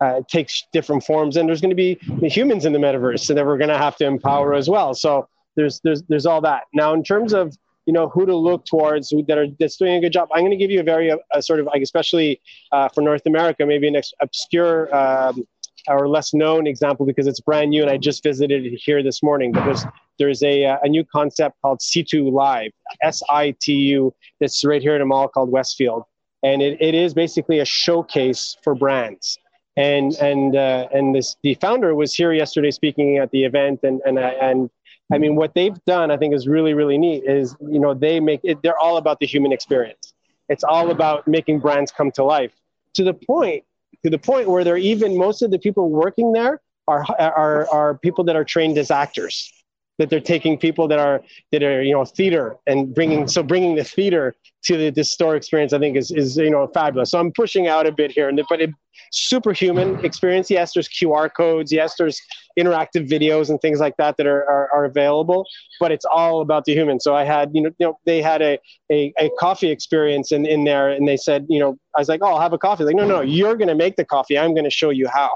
uh, 0.00 0.20
takes 0.28 0.66
different 0.72 1.04
forms, 1.04 1.36
and 1.36 1.48
there's 1.48 1.60
going 1.60 1.76
to 1.76 1.82
be 1.86 1.94
humans 2.28 2.64
in 2.66 2.72
the 2.72 2.78
metaverse, 2.78 3.20
so 3.20 3.34
that 3.34 3.46
we're 3.46 3.56
going 3.56 3.70
to 3.70 3.78
have 3.78 3.96
to 3.96 4.04
empower 4.04 4.52
as 4.52 4.68
well. 4.68 4.94
So 4.94 5.28
there's 5.56 5.80
there's 5.84 6.02
there's 6.08 6.26
all 6.26 6.40
that. 6.42 6.64
Now, 6.74 6.92
in 6.92 7.02
terms 7.02 7.32
of 7.32 7.56
you 7.90 7.94
know 7.94 8.08
who 8.08 8.24
to 8.24 8.36
look 8.36 8.64
towards 8.66 9.12
that 9.26 9.36
are 9.36 9.48
that's 9.58 9.76
doing 9.76 9.94
a 9.96 10.00
good 10.00 10.12
job, 10.12 10.28
I'm 10.32 10.42
going 10.42 10.52
to 10.52 10.56
give 10.56 10.70
you 10.70 10.78
a 10.78 10.88
very 10.94 11.10
uh, 11.10 11.40
sort 11.40 11.58
of 11.58 11.66
like 11.66 11.82
especially 11.82 12.40
uh, 12.70 12.88
for 12.88 13.00
North 13.00 13.26
America, 13.26 13.66
maybe 13.66 13.88
an 13.88 13.96
ex- 13.96 14.12
obscure. 14.20 14.94
Um, 14.94 15.44
or 15.88 16.06
less 16.06 16.34
known 16.34 16.66
example 16.66 17.06
because 17.06 17.26
it's 17.26 17.40
brand 17.40 17.70
new 17.70 17.80
and 17.80 17.90
I 17.90 17.96
just 17.96 18.22
visited 18.22 18.66
it 18.66 18.76
here 18.76 19.02
this 19.02 19.22
morning. 19.22 19.50
But 19.50 19.64
there's 19.64 19.84
there's 20.18 20.42
a, 20.42 20.66
uh, 20.66 20.76
a 20.82 20.88
new 20.90 21.04
concept 21.06 21.56
called 21.62 21.80
Situ 21.80 22.28
Live, 22.28 22.72
S 23.02 23.22
I 23.30 23.54
T 23.62 23.72
U, 23.96 24.14
that's 24.40 24.62
right 24.62 24.82
here 24.82 24.94
in 24.94 25.00
a 25.00 25.06
mall 25.06 25.26
called 25.26 25.50
Westfield. 25.50 26.02
And 26.42 26.60
it, 26.60 26.76
it 26.82 26.94
is 26.94 27.14
basically 27.14 27.60
a 27.60 27.64
showcase 27.64 28.58
for 28.62 28.74
brands 28.74 29.38
and 29.76 30.12
and 30.14 30.56
uh, 30.56 30.88
and 30.92 31.14
this 31.14 31.36
the 31.42 31.54
founder 31.54 31.94
was 31.94 32.14
here 32.14 32.32
yesterday 32.32 32.70
speaking 32.70 33.16
at 33.18 33.30
the 33.30 33.44
event 33.44 33.80
and 33.82 34.00
and 34.04 34.18
uh, 34.18 34.32
and 34.42 34.70
I 35.12 35.18
mean 35.18 35.36
what 35.36 35.54
they've 35.54 35.76
done 35.86 36.10
I 36.10 36.16
think 36.16 36.34
is 36.34 36.46
really 36.46 36.74
really 36.74 36.98
neat 36.98 37.24
is 37.24 37.56
you 37.60 37.80
know 37.80 37.94
they 37.94 38.20
make 38.20 38.40
it 38.44 38.62
they're 38.62 38.78
all 38.78 38.96
about 38.96 39.20
the 39.20 39.26
human 39.26 39.52
experience. 39.52 40.12
It's 40.48 40.64
all 40.64 40.90
about 40.90 41.28
making 41.28 41.60
brands 41.60 41.92
come 41.92 42.10
to 42.12 42.24
life 42.24 42.52
to 42.94 43.04
the 43.04 43.14
point 43.14 43.64
to 44.04 44.10
the 44.10 44.18
point 44.18 44.48
where 44.48 44.64
they're 44.64 44.76
even 44.76 45.16
most 45.16 45.42
of 45.42 45.50
the 45.50 45.58
people 45.58 45.90
working 45.90 46.32
there 46.32 46.60
are 46.88 47.04
are 47.18 47.68
are 47.70 47.98
people 47.98 48.24
that 48.24 48.36
are 48.36 48.44
trained 48.44 48.78
as 48.78 48.90
actors 48.90 49.52
that 50.00 50.08
they're 50.08 50.18
taking 50.18 50.56
people 50.56 50.88
that 50.88 50.98
are 50.98 51.20
that 51.52 51.62
are 51.62 51.82
you 51.82 51.92
know 51.92 52.06
theater 52.06 52.56
and 52.66 52.94
bringing 52.94 53.28
so 53.28 53.42
bringing 53.42 53.74
the 53.74 53.84
theater 53.84 54.34
to 54.64 54.90
the, 54.90 55.04
store 55.04 55.36
experience 55.36 55.74
i 55.74 55.78
think 55.78 55.94
is 55.94 56.10
is 56.10 56.38
you 56.38 56.50
know 56.50 56.66
fabulous. 56.72 57.10
So 57.10 57.20
i'm 57.20 57.32
pushing 57.32 57.68
out 57.68 57.86
a 57.86 57.92
bit 57.92 58.10
here 58.10 58.28
and 58.28 58.40
but 58.48 58.62
it 58.62 58.70
superhuman 59.12 60.02
experience. 60.04 60.50
Yes 60.50 60.72
there's 60.72 60.88
qr 60.88 61.28
codes. 61.36 61.70
Yes 61.70 61.94
there's 61.98 62.18
interactive 62.58 63.08
videos 63.08 63.50
and 63.50 63.60
things 63.60 63.78
like 63.78 63.96
that 63.98 64.16
that 64.16 64.26
are, 64.26 64.42
are, 64.50 64.68
are 64.72 64.84
available 64.86 65.44
but 65.78 65.92
it's 65.92 66.06
all 66.06 66.40
about 66.40 66.64
the 66.64 66.72
human. 66.72 66.98
So 66.98 67.14
i 67.14 67.24
had 67.24 67.50
you 67.52 67.62
know, 67.62 67.70
you 67.78 67.86
know 67.86 67.98
they 68.06 68.22
had 68.22 68.40
a, 68.40 68.58
a, 68.90 69.12
a 69.18 69.28
coffee 69.38 69.70
experience 69.70 70.32
in, 70.32 70.46
in 70.46 70.64
there 70.64 70.88
and 70.88 71.06
they 71.06 71.18
said 71.18 71.44
you 71.50 71.60
know 71.60 71.76
i 71.94 72.00
was 72.00 72.08
like 72.08 72.20
oh 72.22 72.28
i'll 72.28 72.40
have 72.40 72.54
a 72.54 72.58
coffee. 72.58 72.84
Like 72.84 72.96
no 72.96 73.06
no 73.06 73.20
you're 73.20 73.56
going 73.56 73.68
to 73.68 73.74
make 73.74 73.96
the 73.96 74.06
coffee. 74.06 74.38
I'm 74.38 74.54
going 74.54 74.64
to 74.64 74.70
show 74.70 74.88
you 74.88 75.08
how 75.08 75.30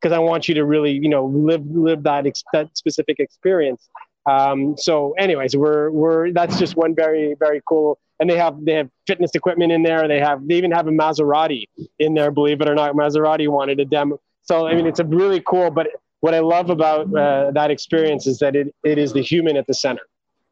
because 0.00 0.14
I 0.14 0.18
want 0.18 0.48
you 0.48 0.54
to 0.54 0.64
really, 0.64 0.92
you 0.92 1.08
know, 1.08 1.26
live 1.26 1.66
live 1.66 2.02
that, 2.04 2.26
ex- 2.26 2.44
that 2.52 2.76
specific 2.76 3.18
experience. 3.18 3.88
Um, 4.26 4.76
so, 4.76 5.12
anyways, 5.18 5.56
we're 5.56 5.90
we're 5.90 6.32
that's 6.32 6.58
just 6.58 6.76
one 6.76 6.94
very 6.94 7.34
very 7.38 7.62
cool. 7.68 7.98
And 8.18 8.28
they 8.28 8.36
have 8.36 8.64
they 8.64 8.72
have 8.72 8.90
fitness 9.06 9.30
equipment 9.34 9.72
in 9.72 9.82
there. 9.82 10.08
They 10.08 10.18
have 10.18 10.46
they 10.46 10.56
even 10.56 10.72
have 10.72 10.88
a 10.88 10.90
Maserati 10.90 11.64
in 11.98 12.14
there. 12.14 12.30
Believe 12.30 12.60
it 12.60 12.68
or 12.68 12.74
not, 12.74 12.94
Maserati 12.94 13.48
wanted 13.48 13.78
a 13.80 13.84
demo. 13.84 14.20
So 14.42 14.66
I 14.66 14.74
mean, 14.74 14.86
it's 14.86 15.00
a 15.00 15.04
really 15.04 15.42
cool. 15.46 15.70
But 15.70 15.88
what 16.20 16.34
I 16.34 16.40
love 16.40 16.70
about 16.70 17.14
uh, 17.14 17.50
that 17.52 17.70
experience 17.70 18.26
is 18.26 18.38
that 18.38 18.56
it, 18.56 18.74
it 18.84 18.98
is 18.98 19.12
the 19.12 19.22
human 19.22 19.56
at 19.56 19.66
the 19.66 19.74
center, 19.74 20.02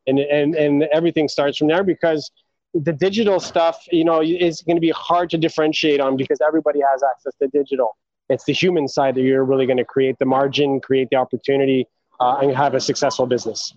and 0.06 0.18
and 0.18 0.54
and 0.54 0.84
everything 0.84 1.26
starts 1.28 1.58
from 1.58 1.68
there 1.68 1.82
because 1.82 2.30
the 2.74 2.92
digital 2.92 3.38
stuff, 3.38 3.84
you 3.90 4.04
know, 4.04 4.20
is 4.20 4.62
going 4.62 4.76
to 4.76 4.80
be 4.80 4.90
hard 4.90 5.30
to 5.30 5.38
differentiate 5.38 6.00
on 6.00 6.16
because 6.16 6.38
everybody 6.46 6.80
has 6.80 7.02
access 7.02 7.32
to 7.40 7.48
digital. 7.48 7.96
It's 8.28 8.44
the 8.44 8.52
human 8.52 8.88
side 8.88 9.14
that 9.14 9.22
you're 9.22 9.44
really 9.44 9.66
going 9.66 9.76
to 9.78 9.84
create 9.84 10.16
the 10.18 10.24
margin, 10.24 10.80
create 10.80 11.08
the 11.10 11.16
opportunity, 11.16 11.86
uh, 12.20 12.38
and 12.42 12.54
have 12.54 12.74
a 12.74 12.80
successful 12.80 13.26
business. 13.26 13.72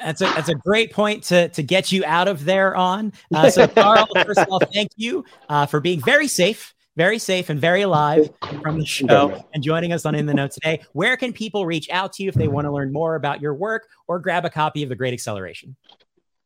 That's 0.00 0.20
a 0.20 0.24
that's 0.24 0.48
a 0.48 0.54
great 0.54 0.92
point 0.92 1.24
to 1.24 1.48
to 1.50 1.62
get 1.62 1.92
you 1.92 2.04
out 2.04 2.28
of 2.28 2.44
there 2.44 2.76
on. 2.76 3.12
Uh, 3.34 3.50
so, 3.50 3.66
Carl, 3.68 4.06
first 4.24 4.40
of 4.40 4.48
all, 4.50 4.60
thank 4.60 4.90
you 4.96 5.24
uh, 5.48 5.66
for 5.66 5.80
being 5.80 6.00
very 6.00 6.28
safe, 6.28 6.74
very 6.96 7.18
safe, 7.18 7.48
and 7.48 7.60
very 7.60 7.82
alive 7.82 8.30
from 8.62 8.78
the 8.78 8.86
show 8.86 9.44
and 9.54 9.62
joining 9.62 9.92
us 9.92 10.04
on 10.04 10.14
In 10.14 10.26
the 10.26 10.34
Know 10.34 10.48
today. 10.48 10.82
Where 10.92 11.16
can 11.16 11.32
people 11.32 11.66
reach 11.66 11.88
out 11.90 12.12
to 12.14 12.22
you 12.22 12.28
if 12.28 12.34
they 12.34 12.48
want 12.48 12.66
to 12.66 12.72
learn 12.72 12.92
more 12.92 13.14
about 13.14 13.40
your 13.40 13.54
work 13.54 13.88
or 14.06 14.18
grab 14.18 14.44
a 14.44 14.50
copy 14.50 14.82
of 14.82 14.88
the 14.88 14.96
Great 14.96 15.14
Acceleration? 15.14 15.76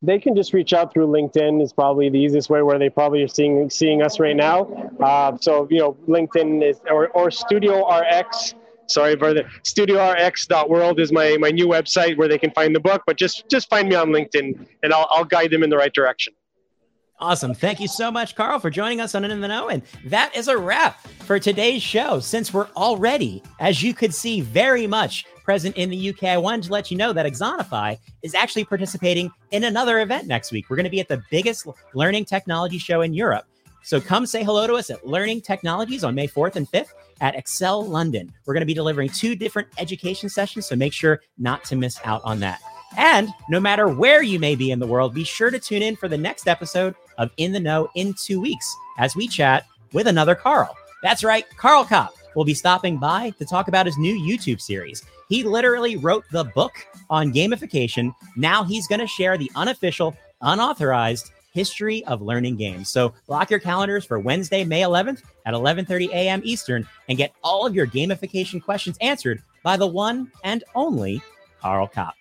They 0.05 0.19
can 0.19 0.35
just 0.35 0.53
reach 0.53 0.73
out 0.73 0.93
through 0.93 1.07
LinkedIn. 1.07 1.63
is 1.63 1.73
probably 1.73 2.09
the 2.09 2.19
easiest 2.19 2.51
way 2.51 2.61
where 2.63 2.77
they 2.77 2.91
probably 2.91 3.23
are 3.23 3.29
seeing 3.29 3.71
seeing 3.71 4.03
us 4.03 4.19
right 4.19 4.37
now. 4.37 4.93
Uh, 5.01 5.37
so 5.41 5.69
you 5.71 5.79
know, 5.79 5.95
LinkedIn 6.09 6.63
is 6.69 6.81
or 6.91 7.09
or 7.09 7.31
Studio 7.31 7.89
RX 7.89 8.55
sorry 8.89 9.17
for 9.17 9.33
the 9.33 9.45
studio 9.63 9.97
studiorx.world 9.97 11.01
is 11.01 11.13
my, 11.13 11.37
my 11.39 11.51
new 11.51 11.67
website 11.67 12.17
where 12.17 12.29
they 12.29 12.39
can 12.39 12.51
find 12.53 12.75
the 12.75 12.81
book 12.81 13.03
but 13.07 13.17
just 13.17 13.49
just 13.51 13.69
find 13.69 13.89
me 13.89 13.95
on 13.95 14.09
linkedin 14.09 14.67
and 14.83 14.93
i'll, 14.93 15.09
I'll 15.13 15.25
guide 15.25 15.51
them 15.51 15.63
in 15.63 15.71
the 15.71 15.77
right 15.77 15.93
direction 15.93 16.35
Awesome. 17.23 17.55
Thank 17.55 17.79
you 17.79 17.87
so 17.87 18.11
much, 18.11 18.35
Carl, 18.35 18.59
for 18.59 18.69
joining 18.69 19.01
us 19.01 19.15
on 19.15 19.25
In 19.25 19.41
the 19.41 19.47
Know. 19.47 19.69
And 19.69 19.83
that 20.07 20.35
is 20.35 20.49
a 20.49 20.59
wrap 20.59 21.07
for 21.21 21.39
today's 21.39 21.81
show. 21.81 22.19
Since 22.19 22.53
we're 22.53 22.67
already, 22.77 23.45
as 23.61 23.81
you 23.81 23.95
could 23.95 24.13
see, 24.13 24.41
very 24.41 24.89
much 24.89 25.25
present 25.45 25.77
in 25.77 25.89
the 25.89 26.11
UK, 26.11 26.25
I 26.25 26.37
wanted 26.37 26.65
to 26.65 26.73
let 26.73 26.91
you 26.91 26.97
know 26.97 27.13
that 27.13 27.25
Axonify 27.25 27.97
is 28.25 28.35
actually 28.35 28.65
participating 28.65 29.31
in 29.53 29.63
another 29.63 30.01
event 30.01 30.27
next 30.27 30.51
week. 30.51 30.69
We're 30.69 30.75
going 30.75 30.83
to 30.85 30.91
be 30.91 30.99
at 30.99 31.07
the 31.07 31.23
biggest 31.31 31.65
learning 31.95 32.25
technology 32.25 32.79
show 32.79 33.03
in 33.03 33.15
Europe. 33.15 33.45
So 33.85 34.01
come 34.01 34.27
say 34.27 34.45
hello 34.45 34.67
to 34.67 34.75
us 34.75 34.91
at 34.91 35.07
Learning 35.07 35.41
Technologies 35.41 36.05
on 36.05 36.15
May 36.15 36.29
4th 36.29 36.57
and 36.57 36.71
5th 36.71 36.91
at 37.21 37.35
Excel 37.35 37.85
London. 37.85 38.33
We're 38.47 38.55
going 38.55 38.63
to 38.63 38.67
be 38.67 38.75
delivering 38.75 39.09
two 39.09 39.35
different 39.35 39.69
education 39.79 40.29
sessions, 40.29 40.67
so 40.67 40.77
make 40.77 40.93
sure 40.93 41.21
not 41.39 41.65
to 41.65 41.77
miss 41.77 41.99
out 42.05 42.21
on 42.25 42.41
that. 42.41 42.61
And 42.97 43.29
no 43.49 43.59
matter 43.59 43.89
where 43.89 44.23
you 44.23 44.39
may 44.39 44.55
be 44.55 44.71
in 44.71 44.79
the 44.79 44.87
world, 44.87 45.15
be 45.15 45.25
sure 45.25 45.51
to 45.51 45.59
tune 45.59 45.83
in 45.83 45.97
for 45.97 46.09
the 46.09 46.19
next 46.19 46.47
episode 46.47 46.95
of 47.19 47.31
In 47.39 47.53
the 47.53 47.61
Know 47.61 47.89
in 47.97 48.15
two 48.15 48.41
weeks 48.41 48.75
as 48.99 49.17
we 49.17 49.27
chat 49.27 49.67
with 49.93 50.07
another 50.07 50.35
Carl. 50.35 50.77
That's 51.03 51.25
right, 51.25 51.45
Karl 51.57 51.85
Kapp 51.85 52.13
will 52.37 52.45
be 52.45 52.55
stopping 52.55 52.99
by 52.99 53.31
to 53.39 53.45
talk 53.45 53.69
about 53.69 53.87
his 53.87 53.99
new 53.99 54.15
YouTube 54.15 54.61
series. 54.61 55.03
He 55.29 55.43
literally 55.43 55.97
wrote 55.97 56.25
the 56.31 56.45
book 56.45 56.73
on 57.11 57.33
gamification. 57.33 58.15
Now 58.37 58.65
he's 58.65 58.87
going 58.87 59.01
to 59.01 59.07
share 59.07 59.37
the 59.37 59.51
unofficial, 59.55 60.15
unauthorized 60.41 61.31
history 61.53 62.05
of 62.07 62.23
learning 62.23 62.57
games. 62.57 62.89
So 62.89 63.15
block 63.27 63.51
your 63.51 63.61
calendars 63.61 64.05
for 64.05 64.19
Wednesday, 64.19 64.65
May 64.65 64.83
11th 64.83 65.23
at 65.47 65.55
11:30 65.55 66.09
a.m. 66.11 66.41
Eastern 66.45 66.87
and 67.09 67.19
get 67.19 67.35
all 67.43 67.67
of 67.67 67.75
your 67.75 67.87
gamification 67.87 68.63
questions 68.63 68.97
answered 69.01 69.43
by 69.63 69.77
the 69.77 69.87
one 69.87 70.31
and 70.45 70.65
only 70.75 71.23
Karl 71.61 71.87
Kapp. 71.87 72.15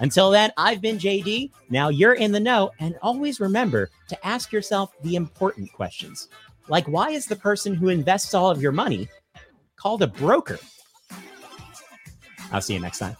Until 0.00 0.30
then, 0.30 0.52
I've 0.56 0.80
been 0.80 0.98
JD. 0.98 1.50
Now 1.70 1.88
you're 1.88 2.14
in 2.14 2.32
the 2.32 2.40
know 2.40 2.70
and 2.78 2.96
always 3.02 3.40
remember 3.40 3.90
to 4.08 4.26
ask 4.26 4.52
yourself 4.52 4.92
the 5.02 5.16
important 5.16 5.72
questions. 5.72 6.28
Like 6.68 6.86
why 6.86 7.10
is 7.10 7.26
the 7.26 7.36
person 7.36 7.74
who 7.74 7.88
invests 7.88 8.34
all 8.34 8.50
of 8.50 8.62
your 8.62 8.72
money 8.72 9.08
called 9.76 10.02
a 10.02 10.06
broker? 10.06 10.58
I'll 12.52 12.60
see 12.60 12.74
you 12.74 12.80
next 12.80 12.98
time. 12.98 13.16